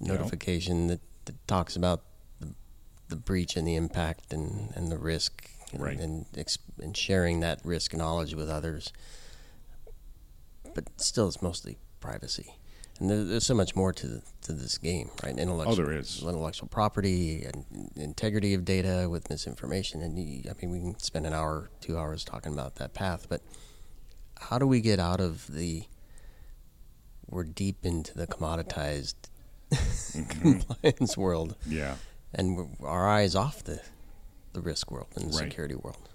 Yeah. 0.00 0.12
notification 0.14 0.86
that, 0.88 1.00
that 1.26 1.46
talks 1.46 1.76
about 1.76 2.02
the, 2.40 2.54
the 3.08 3.16
breach 3.16 3.56
and 3.56 3.66
the 3.66 3.74
impact 3.76 4.32
and, 4.32 4.72
and 4.74 4.90
the 4.90 4.98
risk, 4.98 5.48
and, 5.72 5.82
Right. 5.82 5.98
and, 5.98 6.26
and 6.80 6.96
sharing 6.96 7.40
that 7.40 7.60
risk 7.64 7.94
knowledge 7.94 8.34
with 8.34 8.48
others. 8.48 8.92
But 10.74 10.84
still, 10.98 11.28
it's 11.28 11.40
mostly 11.40 11.78
privacy, 12.00 12.54
and 13.00 13.08
there, 13.10 13.24
there's 13.24 13.46
so 13.46 13.54
much 13.54 13.74
more 13.74 13.92
to 13.94 14.06
the, 14.06 14.22
to 14.42 14.52
this 14.52 14.76
game, 14.76 15.10
right? 15.24 15.36
Intellectual, 15.36 15.72
Oh, 15.72 15.86
there 15.86 15.98
is. 15.98 16.22
intellectual 16.22 16.68
property 16.68 17.44
and 17.44 17.64
integrity 17.96 18.52
of 18.52 18.64
data 18.66 19.08
with 19.10 19.30
misinformation, 19.30 20.02
and 20.02 20.12
I 20.18 20.52
mean, 20.60 20.70
we 20.70 20.80
can 20.80 20.98
spend 20.98 21.26
an 21.26 21.32
hour, 21.32 21.70
two 21.80 21.96
hours 21.98 22.24
talking 22.24 22.52
about 22.52 22.74
that 22.76 22.92
path, 22.92 23.26
but 23.30 23.40
how 24.40 24.58
do 24.58 24.66
we 24.66 24.80
get 24.80 24.98
out 24.98 25.20
of 25.20 25.46
the 25.52 25.84
we're 27.28 27.44
deep 27.44 27.84
into 27.84 28.14
the 28.14 28.26
commoditized 28.26 29.14
compliance 30.28 31.16
world, 31.16 31.56
Yeah. 31.66 31.96
and 32.32 32.56
we're, 32.56 32.66
our 32.86 33.08
eyes 33.08 33.34
off 33.34 33.64
the 33.64 33.80
the 34.52 34.60
risk 34.62 34.90
world 34.90 35.08
and 35.16 35.30
the 35.30 35.36
Right. 35.36 35.48
security 35.50 35.74
world. 35.74 36.08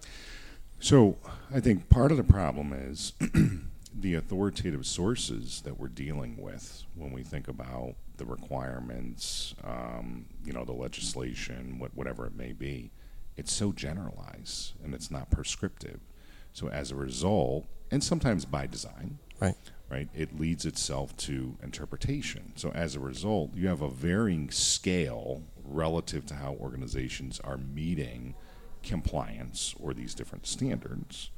So 0.80 1.18
I 1.54 1.60
think 1.60 1.90
part 1.90 2.10
of 2.12 2.18
the 2.18 2.24
problem 2.24 2.74
is 2.74 3.14
the 3.94 4.16
authoritative 4.16 4.86
sources 4.88 5.62
that 5.62 5.80
we're 5.80 5.90
dealing 5.90 6.38
with 6.38 6.84
when 6.96 7.12
we 7.12 7.22
think 7.22 7.48
about 7.48 7.94
the 8.18 8.26
requirements, 8.26 9.54
um, 9.64 10.26
you 10.44 10.54
know, 10.54 10.66
the 10.66 10.72
legislation, 10.72 11.78
what, 11.78 11.94
whatever 11.96 12.26
it 12.26 12.36
may 12.36 12.52
be. 12.52 12.90
It's 13.38 13.54
so 13.54 13.72
generalized 13.72 14.74
and 14.84 14.96
it's 14.96 15.12
not 15.12 15.30
prescriptive. 15.30 16.00
So 16.52 16.68
as 16.68 16.90
a 16.90 16.96
result, 16.96 17.68
and 17.92 18.04
sometimes 18.04 18.46
by 18.46 18.66
design, 18.68 19.20
Right. 19.40 19.56
right? 19.90 20.10
It 20.16 20.40
leads 20.40 20.66
itself 20.66 21.16
to 21.18 21.58
interpretation. 21.62 22.54
So 22.56 22.72
as 22.72 22.96
a 22.96 23.00
result, 23.00 23.54
you 23.56 23.68
have 23.68 23.82
a 23.82 23.90
varying 23.90 24.50
scale 24.52 25.44
relative 25.64 26.26
to 26.28 26.36
how 26.36 26.54
organizations 26.54 27.40
are 27.42 27.58
meeting 27.58 28.36
compliance 28.84 29.76
or 29.80 29.94
these 29.94 30.16
different 30.16 30.48
standards. 30.48 31.30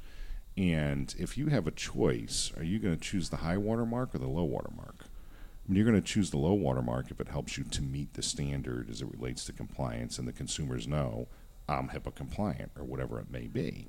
And 0.56 1.14
if 1.18 1.36
you 1.36 1.48
have 1.48 1.66
a 1.66 1.72
choice, 1.72 2.52
are 2.56 2.62
you 2.62 2.78
going 2.78 2.94
to 2.96 3.00
choose 3.00 3.28
the 3.30 3.38
high 3.38 3.56
water 3.56 3.84
mark 3.84 4.14
or 4.14 4.18
the 4.18 4.28
low 4.28 4.44
water 4.44 4.70
mark? 4.74 4.96
I 5.02 5.68
mean, 5.68 5.76
you're 5.76 5.90
going 5.90 6.00
to 6.00 6.06
choose 6.06 6.30
the 6.30 6.36
low 6.36 6.52
water 6.52 6.82
mark 6.82 7.10
if 7.10 7.20
it 7.20 7.28
helps 7.28 7.56
you 7.58 7.64
to 7.64 7.82
meet 7.82 8.14
the 8.14 8.22
standard 8.22 8.88
as 8.90 9.00
it 9.02 9.10
relates 9.10 9.44
to 9.46 9.52
compliance, 9.52 10.18
and 10.18 10.28
the 10.28 10.32
consumers 10.32 10.86
know 10.86 11.26
I'm 11.68 11.88
HIPAA 11.88 12.14
compliant 12.14 12.70
or 12.78 12.84
whatever 12.84 13.18
it 13.18 13.30
may 13.30 13.46
be. 13.46 13.88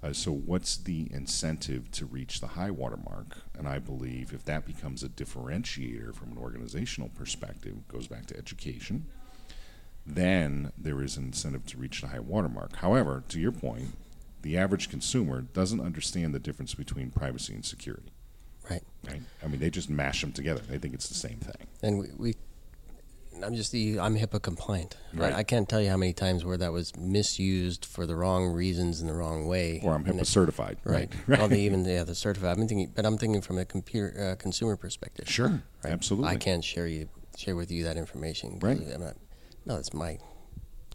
Uh, 0.00 0.12
so, 0.12 0.30
what's 0.30 0.76
the 0.76 1.08
incentive 1.12 1.90
to 1.90 2.06
reach 2.06 2.40
the 2.40 2.48
high 2.48 2.70
water 2.70 2.96
mark? 2.96 3.38
And 3.58 3.68
I 3.68 3.80
believe 3.80 4.32
if 4.32 4.44
that 4.44 4.64
becomes 4.64 5.02
a 5.02 5.08
differentiator 5.08 6.14
from 6.14 6.32
an 6.32 6.38
organizational 6.38 7.08
perspective, 7.08 7.88
goes 7.88 8.06
back 8.06 8.26
to 8.26 8.36
education, 8.36 9.06
then 10.06 10.72
there 10.78 11.02
is 11.02 11.16
an 11.16 11.24
incentive 11.24 11.66
to 11.66 11.78
reach 11.78 12.00
the 12.00 12.08
high 12.08 12.20
water 12.20 12.48
mark. 12.48 12.76
However, 12.76 13.24
to 13.28 13.40
your 13.40 13.52
point, 13.52 13.96
the 14.42 14.56
average 14.56 14.88
consumer 14.88 15.42
doesn't 15.42 15.80
understand 15.80 16.32
the 16.32 16.38
difference 16.38 16.74
between 16.74 17.10
privacy 17.10 17.54
and 17.54 17.64
security. 17.64 18.12
Right. 18.70 18.82
Right? 19.06 19.22
I 19.42 19.48
mean, 19.48 19.58
they 19.58 19.70
just 19.70 19.90
mash 19.90 20.20
them 20.20 20.32
together. 20.32 20.60
They 20.60 20.78
think 20.78 20.94
it's 20.94 21.08
the 21.08 21.14
same 21.14 21.38
thing. 21.38 21.66
And 21.82 21.98
we, 21.98 22.06
we 22.16 22.34
I'm 23.44 23.54
just 23.54 23.72
the 23.72 24.00
I'm 24.00 24.16
HIPAA 24.16 24.42
compliant. 24.42 24.96
Right. 25.14 25.32
I 25.32 25.42
can't 25.42 25.68
tell 25.68 25.80
you 25.80 25.88
how 25.90 25.96
many 25.96 26.12
times 26.12 26.44
where 26.44 26.56
that 26.56 26.72
was 26.72 26.96
misused 26.96 27.84
for 27.84 28.06
the 28.06 28.14
wrong 28.16 28.48
reasons 28.48 29.00
in 29.00 29.06
the 29.06 29.14
wrong 29.14 29.46
way. 29.46 29.80
Or 29.84 29.94
I'm 29.94 30.04
HIPAA 30.04 30.20
it- 30.22 30.26
certified. 30.26 30.78
Right. 30.84 31.12
Right. 31.26 31.38
Well, 31.40 31.52
even 31.52 31.84
yeah, 31.84 32.04
the 32.04 32.14
certified. 32.14 32.58
I'm 32.58 32.66
thinking, 32.68 32.92
but 32.94 33.04
I'm 33.06 33.18
thinking 33.18 33.40
from 33.42 33.58
a 33.58 33.64
computer 33.64 34.32
uh, 34.32 34.36
consumer 34.36 34.76
perspective. 34.76 35.28
Sure. 35.28 35.48
Right? 35.84 35.92
Absolutely. 35.92 36.30
I 36.30 36.36
can't 36.36 36.64
share 36.64 36.86
you 36.86 37.08
share 37.36 37.54
with 37.56 37.70
you 37.70 37.84
that 37.84 37.96
information. 37.96 38.58
Right. 38.60 38.80
I'm 38.92 39.00
not, 39.00 39.16
no, 39.64 39.76
it's 39.76 39.92
my 39.94 40.18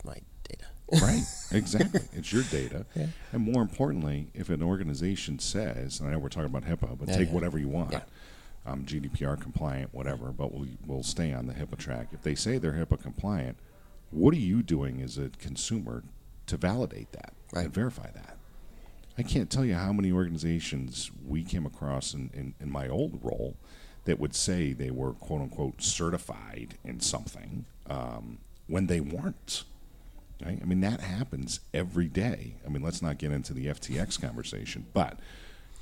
my 0.03 0.17
data. 0.49 0.65
right 1.01 1.23
exactly 1.53 2.01
it's 2.11 2.31
your 2.33 2.43
data 2.43 2.85
Yeah. 2.93 3.07
and 3.31 3.41
more 3.41 3.61
importantly 3.61 4.27
if 4.33 4.49
an 4.49 4.61
organization 4.61 5.39
says 5.39 5.99
and 6.01 6.09
i 6.09 6.11
know 6.11 6.19
we're 6.19 6.27
talking 6.27 6.53
about 6.53 6.65
hipaa 6.65 6.97
but 6.99 7.07
Yeah, 7.07 7.17
take 7.17 7.27
yeah. 7.29 7.33
whatever 7.33 7.57
you 7.57 7.69
want. 7.69 7.95
Um, 8.65 8.83
gdpr 8.85 9.39
compliant 9.39 9.93
whatever 9.93 10.31
but 10.31 10.53
we, 10.53 10.77
we'll 10.85 11.03
stay 11.03 11.33
on 11.33 11.47
the 11.47 11.53
hipaa 11.53 11.77
track 11.77 12.07
if 12.11 12.21
they 12.21 12.35
say 12.35 12.57
they're 12.57 12.73
hipaa 12.73 13.01
compliant 13.01 13.57
what 14.11 14.33
are 14.33 14.37
you 14.37 14.61
doing 14.63 15.01
as 15.01 15.17
a 15.17 15.29
consumer 15.39 16.03
to 16.45 16.57
validate 16.57 17.11
that 17.11 17.33
Right. 17.51 17.65
and 17.65 17.73
verify 17.73 18.09
that 18.11 18.37
i 19.17 19.23
can't 19.23 19.49
tell 19.49 19.63
you 19.65 19.75
how 19.75 19.93
many 19.93 20.11
organizations 20.11 21.11
we 21.27 21.43
came 21.43 21.65
across 21.65 22.13
in, 22.13 22.29
in, 22.33 22.53
in 22.59 22.71
my 22.71 22.87
old 22.87 23.19
role 23.23 23.55
that 24.05 24.19
would 24.19 24.35
say 24.35 24.73
they 24.73 24.91
were 24.91 25.13
quote 25.13 25.41
unquote 25.41 25.81
certified 25.81 26.77
in 26.83 26.99
something 26.99 27.65
um, 27.89 28.37
when 28.67 28.87
they 28.87 28.99
weren't 28.99 29.63
Right? 30.43 30.59
I 30.61 30.65
mean, 30.65 30.81
that 30.81 30.99
happens 30.99 31.61
every 31.73 32.07
day. 32.09 32.55
I 32.65 32.69
mean, 32.69 32.81
let's 32.81 33.01
not 33.01 33.17
get 33.17 33.31
into 33.31 33.53
the 33.53 33.67
FTX 33.67 34.19
conversation, 34.19 34.85
but 34.93 35.17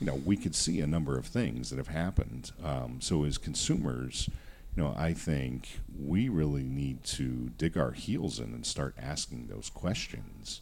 you 0.02 0.08
know, 0.08 0.16
we 0.16 0.36
could 0.36 0.56
see 0.56 0.82
a 0.82 0.88
number 0.88 1.16
of 1.16 1.28
things 1.28 1.70
that 1.70 1.78
have 1.78 1.88
happened. 1.88 2.52
Um, 2.64 2.98
so, 3.00 3.24
as 3.24 3.38
consumers, 3.38 4.28
you 4.76 4.82
know, 4.82 4.96
I 4.98 5.14
think 5.14 5.80
we 5.98 6.28
really 6.28 6.64
need 6.64 7.04
to 7.04 7.52
dig 7.58 7.78
our 7.78 7.92
heels 7.92 8.40
in 8.40 8.46
and 8.46 8.66
start 8.66 8.96
asking 9.00 9.48
those 9.48 9.70
questions 9.70 10.62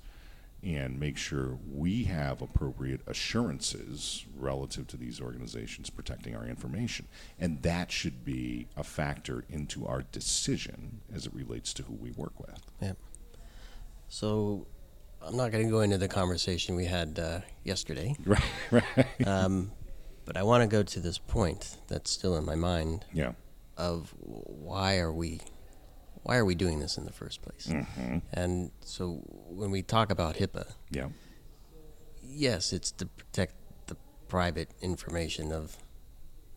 and 0.62 1.00
make 1.00 1.18
sure 1.18 1.58
we 1.74 2.04
have 2.04 2.42
appropriate 2.42 3.00
assurances 3.08 4.26
relative 4.36 4.88
to 4.88 4.98
these 4.98 5.22
organizations 5.22 5.90
protecting 5.90 6.36
our 6.36 6.46
information. 6.46 7.08
And 7.40 7.62
that 7.62 7.94
should 7.94 8.26
be 8.26 8.68
a 8.76 8.84
factor 8.84 9.46
into 9.50 9.88
our 9.88 10.02
decision 10.12 11.00
as 11.16 11.26
it 11.26 11.34
relates 11.34 11.74
to 11.76 11.84
who 11.84 11.94
we 11.94 12.12
work 12.12 12.38
with. 12.38 12.60
Yeah. 12.82 12.94
So 14.10 14.68
I'm 15.22 15.36
not 15.36 15.52
going 15.52 15.66
to 15.66 15.70
go 15.70 15.82
into 15.82 15.98
the 15.98 16.08
conversation 16.08 16.76
we 16.76 16.86
had 16.86 17.20
uh, 17.20 17.40
yesterday, 17.64 18.16
Right, 18.26 18.44
right. 18.72 19.08
um, 19.28 19.72
but 20.26 20.38
I 20.38 20.44
want 20.44 20.62
to 20.64 20.68
go 20.68 20.82
to 20.84 21.00
this 21.00 21.18
point 21.18 21.78
that's 21.88 22.10
still 22.10 22.38
in 22.38 22.46
my 22.46 22.56
mind 22.56 23.06
Yeah. 23.14 23.34
of 23.78 24.14
why 24.22 24.98
are 24.98 25.12
we 25.12 25.42
why 26.24 26.36
are 26.38 26.46
we 26.46 26.54
doing 26.54 26.80
this 26.80 26.98
in 26.98 27.06
the 27.06 27.14
first 27.14 27.42
place? 27.42 27.68
Mm-hmm. 27.68 28.18
And 28.34 28.72
so 28.82 29.22
when 29.50 29.72
we 29.72 29.82
talk 29.82 30.12
about 30.12 30.36
HIPAA, 30.36 30.74
Yeah. 30.92 31.10
yes, 32.22 32.74
it's 32.74 32.92
to 32.92 33.06
protect 33.06 33.56
the 33.88 33.96
private 34.28 34.70
information 34.82 35.52
of 35.52 35.78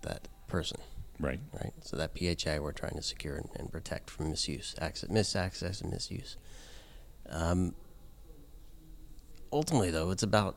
that 0.02 0.26
person, 0.48 0.78
Right. 1.20 1.40
right? 1.54 1.72
So 1.82 1.96
that 1.96 2.12
PHI 2.18 2.58
we're 2.58 2.72
trying 2.72 2.96
to 2.96 3.02
secure 3.02 3.36
and, 3.36 3.48
and 3.56 3.70
protect 3.72 4.10
from 4.10 4.30
misuse, 4.30 4.74
access, 4.80 5.08
misaccess, 5.10 5.80
and 5.80 5.90
misuse. 5.92 6.36
Um, 7.30 7.74
ultimately, 9.52 9.90
though, 9.90 10.10
it's 10.10 10.22
about 10.22 10.56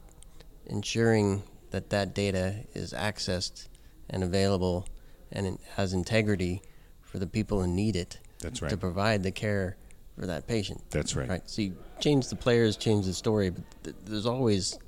ensuring 0.66 1.44
that 1.72 1.90
that 1.90 2.16
data 2.16 2.56
is 2.74 2.94
accessed 2.94 3.68
and 4.10 4.24
available 4.24 4.88
and 5.32 5.46
it 5.46 5.60
has 5.76 5.94
integrity 5.94 6.62
for 7.02 7.20
the 7.20 7.28
people 7.28 7.62
who 7.62 7.68
need 7.68 7.96
it 7.96 8.20
That's 8.40 8.60
to 8.60 8.78
provide 8.78 9.24
the 9.24 9.32
care 9.32 9.78
for 10.18 10.26
that 10.26 10.48
patient. 10.48 10.82
That's 10.90 11.16
right. 11.16 11.28
Right. 11.28 11.42
So 11.46 11.62
you 11.62 11.76
change 12.00 12.30
the 12.30 12.36
players, 12.36 12.78
change 12.78 13.06
the 13.06 13.14
story, 13.14 13.50
but 13.50 13.64
th- 13.84 13.96
there's 14.06 14.26
always 14.26 14.80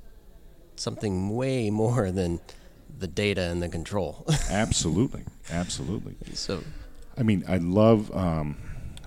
something 0.76 1.34
way 1.34 1.70
more 1.70 2.10
than 2.20 2.40
the 2.98 3.06
data 3.06 3.42
and 3.42 3.62
the 3.62 3.68
control. 3.68 4.26
Absolutely. 4.50 5.24
Absolutely. 5.50 6.16
so 6.34 6.62
I 7.16 7.22
mean, 7.22 7.44
I 7.48 7.58
love, 7.58 8.14
um, 8.16 8.56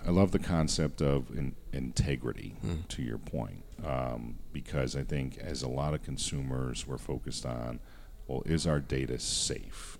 I 0.06 0.12
love 0.12 0.32
the 0.32 0.40
concept 0.40 1.02
of 1.02 1.30
in, 1.36 1.56
integrity. 1.74 2.56
Mm. 2.66 2.88
To 2.90 3.02
your 3.02 3.18
point, 3.18 3.64
um, 3.86 4.38
because 4.54 4.96
I 4.96 5.04
think 5.04 5.38
as 5.38 5.64
a 5.64 5.70
lot 5.70 5.94
of 5.94 6.04
consumers, 6.04 6.86
we're 6.88 6.98
focused 6.98 7.46
on, 7.46 7.80
well, 8.28 8.44
is 8.46 8.68
our 8.68 8.80
data 8.80 9.20
safe? 9.20 9.98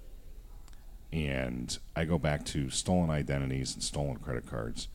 And 1.12 1.78
I 1.96 2.06
go 2.06 2.18
back 2.18 2.46
to 2.48 2.70
stolen 2.70 3.10
identities 3.10 3.74
and 3.74 3.84
stolen 3.84 4.18
credit 4.18 4.48
cards. 4.48 4.88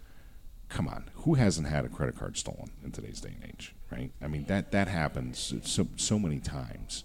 come 0.69 0.89
on, 0.89 1.05
who 1.15 1.35
hasn't 1.35 1.69
had 1.69 1.85
a 1.85 1.89
credit 1.89 2.17
card 2.19 2.37
stolen 2.37 2.71
in 2.85 2.91
today's 2.91 3.21
day 3.21 3.35
and 3.41 3.51
age, 3.51 3.75
right? 3.91 4.11
I 4.23 4.27
mean 4.29 4.45
that 4.47 4.73
that 4.73 4.89
happens 4.89 5.55
so 5.63 5.87
so 5.97 6.19
many 6.19 6.41
times. 6.41 7.05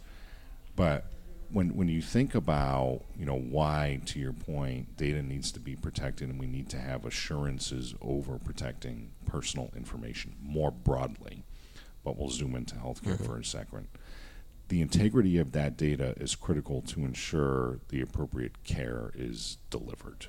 But 0.75 1.05
when 1.51 1.75
when 1.75 1.87
you 1.87 2.01
think 2.01 2.33
about 2.33 3.01
you 3.17 3.25
know 3.25 3.37
why, 3.37 4.01
to 4.07 4.19
your 4.19 4.33
point, 4.33 4.97
data 4.97 5.21
needs 5.21 5.51
to 5.53 5.59
be 5.59 5.75
protected, 5.75 6.29
and 6.29 6.39
we 6.39 6.47
need 6.47 6.69
to 6.69 6.77
have 6.79 7.05
assurances 7.05 7.93
over 8.01 8.37
protecting 8.39 9.11
personal 9.25 9.71
information 9.75 10.35
more 10.41 10.71
broadly. 10.71 11.43
But 12.03 12.17
we'll 12.17 12.29
zoom 12.29 12.55
into 12.55 12.75
healthcare 12.75 13.15
mm-hmm. 13.15 13.25
for 13.25 13.37
a 13.37 13.45
second. 13.45 13.87
The 14.69 14.81
integrity 14.81 15.37
of 15.37 15.51
that 15.51 15.75
data 15.75 16.15
is 16.17 16.35
critical 16.35 16.81
to 16.83 17.01
ensure 17.01 17.79
the 17.89 18.01
appropriate 18.01 18.63
care 18.63 19.11
is 19.15 19.57
delivered 19.69 20.27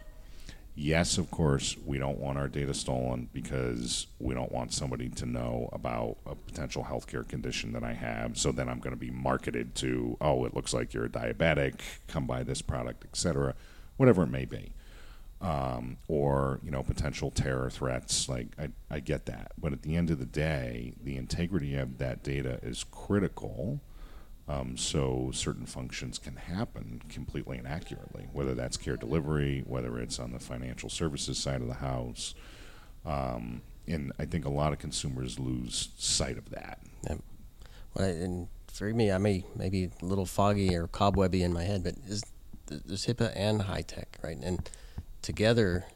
yes, 0.75 1.19
of 1.19 1.31
course, 1.31 1.77
we 1.85 1.99
don't 1.99 2.19
want 2.19 2.39
our 2.39 2.49
data 2.49 2.75
stolen 2.75 3.29
because 3.33 4.07
we 4.19 4.35
don't 4.35 4.53
want 4.53 4.73
somebody 4.73 5.09
to 5.09 5.27
know 5.27 5.69
about 5.73 6.17
a 6.27 6.35
potential 6.35 6.85
healthcare 6.85 7.27
condition 7.27 7.73
that 7.73 7.85
I 7.85 7.93
have. 7.93 8.39
So 8.39 8.53
then 8.53 8.69
I'm 8.69 8.79
going 8.79 8.95
to 8.95 9.01
be 9.01 9.11
marketed 9.11 9.75
to, 9.77 10.17
oh, 10.21 10.45
it 10.45 10.55
looks 10.55 10.73
like 10.73 10.95
you're 10.95 11.05
a 11.05 11.11
diabetic, 11.11 11.81
come 12.09 12.27
buy 12.27 12.43
this 12.43 12.63
product, 12.63 13.05
etc., 13.05 13.55
whatever 13.97 14.23
it 14.23 14.31
may 14.31 14.45
be. 14.45 14.73
Um, 15.43 15.97
or 16.07 16.61
you 16.63 16.71
know 16.71 16.85
potential 16.85 17.33
terror 17.33 17.69
threats 17.69 18.29
like 18.29 18.47
I, 18.61 18.69
I 18.89 19.01
get 19.01 19.27
that 19.27 19.51
but 19.59 19.73
at 19.73 19.83
the 19.83 19.97
end 19.97 20.09
of 20.11 20.21
the 20.21 20.25
day 20.25 20.93
the 21.03 21.17
integrity 21.17 21.75
of 21.75 21.99
that 21.99 22.23
data 22.23 22.61
is 22.63 22.85
critical 22.93 23.81
um, 24.49 24.77
so 24.77 25.31
certain 25.33 25.67
functions 25.67 26.19
can 26.19 26.37
happen 26.37 27.01
completely 27.09 27.59
and 27.59 27.67
accurately, 27.67 28.29
whether 28.33 28.55
that's 28.55 28.77
care 28.77 28.97
delivery, 28.97 29.63
whether 29.67 29.99
it's 29.99 30.19
on 30.19 30.33
the 30.33 30.39
financial 30.39 30.89
services 30.89 31.39
side 31.39 31.61
of 31.63 31.69
the 31.69 31.75
house. 31.75 32.35
Um, 33.07 33.63
and 33.87 34.13
I 34.19 34.25
think 34.25 34.45
a 34.45 34.51
lot 34.51 34.73
of 34.73 34.79
consumers 34.79 35.39
lose 35.39 35.91
sight 35.97 36.39
of 36.39 36.51
that. 36.51 36.81
Well, 37.95 38.09
and 38.09 38.49
for 38.67 38.93
me, 38.93 39.13
I 39.13 39.19
may 39.19 39.45
maybe 39.55 39.91
a 40.01 40.05
little 40.05 40.27
foggy 40.27 40.75
or 40.75 40.89
cobwebby 40.89 41.43
in 41.43 41.53
my 41.53 41.63
head, 41.63 41.85
but 41.85 41.95
is 42.07 42.25
there's 42.67 43.07
HIPAA 43.07 43.33
and 43.37 43.63
HITECH, 43.63 44.19
right? 44.23 44.39
And 44.43 44.69
together, 45.23 45.87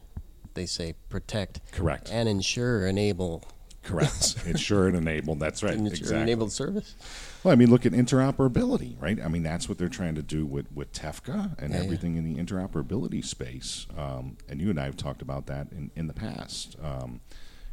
they 0.53 0.65
say 0.65 0.95
protect, 1.09 1.71
correct, 1.71 2.09
and 2.11 2.27
ensure, 2.27 2.87
enable. 2.87 3.43
Correct. 3.83 4.35
ensure 4.45 4.87
and 4.87 4.97
enable. 4.97 5.35
That's 5.35 5.63
right. 5.63 5.73
Ensure 5.73 5.93
exactly. 5.93 6.21
enabled 6.21 6.51
service. 6.51 6.95
Well, 7.43 7.53
I 7.53 7.55
mean, 7.55 7.69
look 7.69 7.85
at 7.85 7.93
interoperability, 7.93 9.01
right? 9.01 9.17
I 9.23 9.29
mean, 9.29 9.43
that's 9.43 9.69
what 9.69 9.77
they're 9.77 9.87
trying 9.87 10.15
to 10.15 10.21
do 10.21 10.45
with, 10.45 10.69
with 10.73 10.91
TEFCA 10.91 11.57
and 11.59 11.73
yeah, 11.73 11.79
everything 11.79 12.13
yeah. 12.13 12.19
in 12.19 12.33
the 12.33 12.43
interoperability 12.43 13.23
space. 13.23 13.87
Um, 13.97 14.35
and 14.49 14.59
you 14.59 14.69
and 14.69 14.79
I 14.79 14.83
have 14.85 14.97
talked 14.97 15.21
about 15.21 15.45
that 15.47 15.71
in, 15.71 15.91
in 15.95 16.07
the 16.07 16.13
past. 16.13 16.75
Um, 16.83 17.21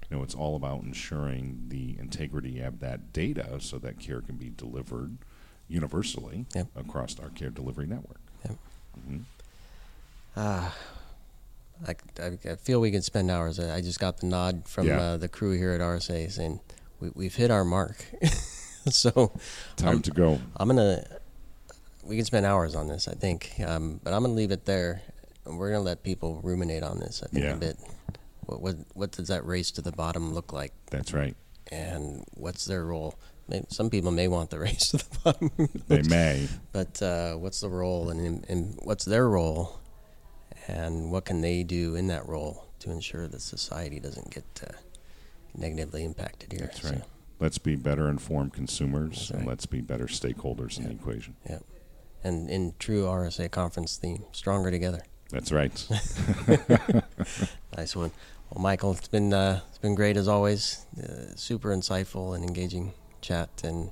you 0.09 0.17
know, 0.17 0.23
it's 0.23 0.35
all 0.35 0.55
about 0.55 0.83
ensuring 0.83 1.65
the 1.69 1.97
integrity 1.99 2.61
of 2.61 2.81
that 2.81 3.13
data 3.13 3.57
so 3.59 3.79
that 3.79 3.99
care 3.99 4.21
can 4.21 4.37
be 4.37 4.51
delivered 4.51 5.19
universally 5.67 6.47
yep. 6.55 6.69
across 6.77 7.19
our 7.19 7.31
care 7.31 7.51
delivery 7.51 7.87
network. 7.87 8.21
Yep. 8.45 8.59
Mm-hmm. 9.01 9.19
Uh, 10.37 10.71
I, 11.87 11.95
I, 12.23 12.57
feel 12.57 12.81
we 12.81 12.91
could 12.91 13.05
spend 13.05 13.31
hours. 13.31 13.59
I 13.59 13.81
just 13.81 13.99
got 13.99 14.19
the 14.19 14.27
nod 14.27 14.69
from 14.69 14.87
yeah. 14.87 15.01
uh, 15.01 15.17
the 15.17 15.29
crew 15.29 15.57
here 15.57 15.73
at 15.73 15.81
RSA 15.81 16.31
saying 16.31 16.61
we, 17.01 17.11
we've 17.15 17.35
hit 17.35 17.51
our 17.51 17.65
mark. 17.65 18.05
so 18.89 19.33
time 19.77 20.01
to 20.03 20.11
go. 20.11 20.41
I'm 20.57 20.69
gonna. 20.69 21.05
We 22.05 22.17
can 22.17 22.25
spend 22.25 22.45
hours 22.45 22.75
on 22.75 22.89
this, 22.89 23.09
I 23.09 23.15
think, 23.15 23.53
um, 23.67 24.01
but 24.03 24.13
I'm 24.13 24.23
gonna 24.23 24.35
leave 24.35 24.51
it 24.51 24.65
there. 24.65 25.03
And 25.47 25.59
we're 25.59 25.71
gonna 25.73 25.83
let 25.83 26.03
people 26.03 26.41
ruminate 26.43 26.83
on 26.83 27.01
this. 27.01 27.23
I 27.23 27.29
think 27.29 27.45
yeah. 27.45 27.55
a 27.55 27.57
bit. 27.57 27.77
What, 28.47 28.61
what 28.61 28.77
what 28.95 29.11
does 29.13 29.29
that 29.29 29.45
race 29.45 29.71
to 29.73 29.83
the 29.83 29.93
bottom 29.93 30.33
look 30.35 30.53
like? 30.53 30.73
That's 30.91 31.13
right. 31.13 31.37
And 31.73 32.25
what's 32.35 32.67
their 32.67 32.85
role? 32.85 33.19
Maybe 33.49 33.67
some 33.69 33.91
people 33.91 34.11
may 34.11 34.29
want 34.29 34.51
the 34.51 34.59
race 34.67 34.91
to 34.91 34.99
the 34.99 35.19
bottom. 35.25 35.51
they 35.89 36.03
may. 36.03 36.49
But 36.73 37.03
uh, 37.03 37.35
what's 37.35 37.61
the 37.61 37.69
role, 37.69 38.11
and, 38.11 38.45
and 38.49 38.79
what's 38.83 39.05
their 39.05 39.29
role, 39.29 39.81
and 40.67 41.11
what 41.11 41.25
can 41.25 41.41
they 41.41 41.63
do 41.63 41.95
in 41.95 42.07
that 42.09 42.27
role 42.27 42.67
to 42.81 42.91
ensure 42.91 43.29
that 43.29 43.41
society 43.41 44.01
doesn't 44.01 44.31
get 44.31 44.45
uh, 44.67 44.73
negatively 45.55 46.05
impacted 46.05 46.53
here? 46.53 46.63
That's 46.63 46.85
right. 46.85 46.99
So, 46.99 47.05
let's 47.41 47.59
be 47.59 47.77
better 47.77 48.09
informed 48.09 48.53
consumers 48.53 49.31
right. 49.31 49.39
and 49.39 49.49
let's 49.49 49.67
be 49.67 49.81
better 49.81 50.07
stakeholders 50.07 50.79
in 50.79 50.85
the 50.85 50.91
equation. 50.91 51.37
Yeah. 51.49 51.59
And 52.23 52.49
in 52.49 52.75
true 52.79 53.05
RSA 53.05 53.51
conference 53.51 53.97
theme, 53.97 54.25
stronger 54.33 54.71
together. 54.71 55.03
That's 55.31 55.53
right. 55.53 55.73
nice 57.77 57.97
one. 57.97 58.13
Well, 58.51 58.63
Michael, 58.63 58.93
it's 58.93 59.09
been 59.09 59.33
uh, 59.33 59.61
it's 59.69 59.79
been 59.79 59.95
great 59.95 60.17
as 60.17 60.29
always. 60.29 60.87
Uh, 60.97 61.35
super 61.35 61.71
insightful 61.71 62.35
and 62.35 62.45
engaging 62.45 62.93
chat. 63.21 63.49
And 63.65 63.91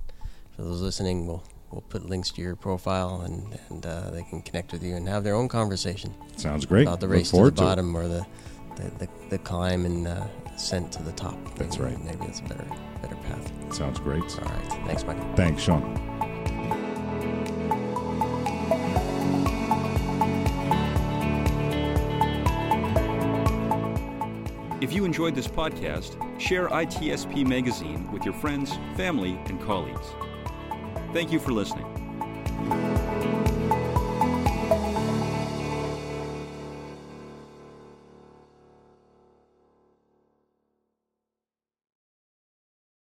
for 0.55 0.63
those 0.63 0.81
listening, 0.81 1.27
we'll 1.27 1.43
we'll 1.73 1.83
put 1.89 2.09
links 2.09 2.31
to 2.31 2.43
your 2.43 2.55
profile 2.55 3.23
and 3.23 3.59
and 3.69 3.87
uh, 3.87 4.11
they 4.11 4.23
can 4.23 4.43
connect 4.43 4.73
with 4.73 4.83
you 4.83 4.95
and 4.95 5.09
have 5.09 5.25
their 5.25 5.35
own 5.35 5.49
conversation. 5.49 6.15
Sounds 6.37 6.67
great. 6.67 6.87
About 6.87 7.01
the 7.01 7.09
race 7.09 7.31
to 7.31 7.45
the 7.45 7.51
bottom 7.53 7.93
to 7.93 7.99
or 7.99 8.09
the 8.09 8.27
the, 8.77 8.91
the, 8.99 9.09
the 9.31 9.39
climb 9.39 9.85
and 9.85 10.07
uh, 10.07 10.27
ascent 10.55 10.93
to 10.93 11.03
the 11.03 11.13
top. 11.13 11.37
That's 11.57 11.79
maybe, 11.79 11.95
right. 11.95 12.05
Maybe 12.05 12.25
it's 12.27 12.41
better 12.41 12.67
better 13.01 13.17
path. 13.17 13.75
Sounds 13.75 13.99
great. 13.99 14.23
All 14.23 14.45
right. 14.45 14.87
Thanks, 14.87 15.05
Michael. 15.05 15.25
Thanks, 15.35 15.63
Sean. 15.63 15.99
If 24.81 24.93
you 24.93 25.05
enjoyed 25.05 25.37
this 25.37 25.47
podcast, 25.47 26.41
share 26.41 26.69
ITSP 26.69 27.47
Magazine 27.47 28.11
with 28.11 28.25
your 28.25 28.35
friends, 28.35 28.73
family, 28.97 29.39
and 29.47 29.61
colleagues. 29.63 30.09
Thank 31.13 31.31
you 31.33 31.39
for 31.39 31.53
listening. 31.53 31.87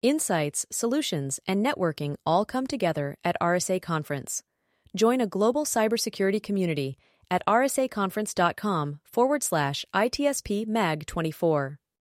Insights, 0.03 0.65
solutions, 0.71 1.39
and 1.47 1.65
networking 1.65 2.15
all 2.25 2.45
come 2.45 2.65
together 2.65 3.15
at 3.25 3.35
RSA 3.41 3.81
Conference. 3.81 4.41
Join 4.95 5.19
a 5.19 5.27
global 5.27 5.65
cybersecurity 5.65 6.41
community 6.41 6.97
at 7.29 7.43
rsaconference.com 7.45 8.99
forward 9.03 9.43
slash 9.43 9.83
ITSP 9.93 10.65
MAG 10.65 11.05
24. 11.07 11.79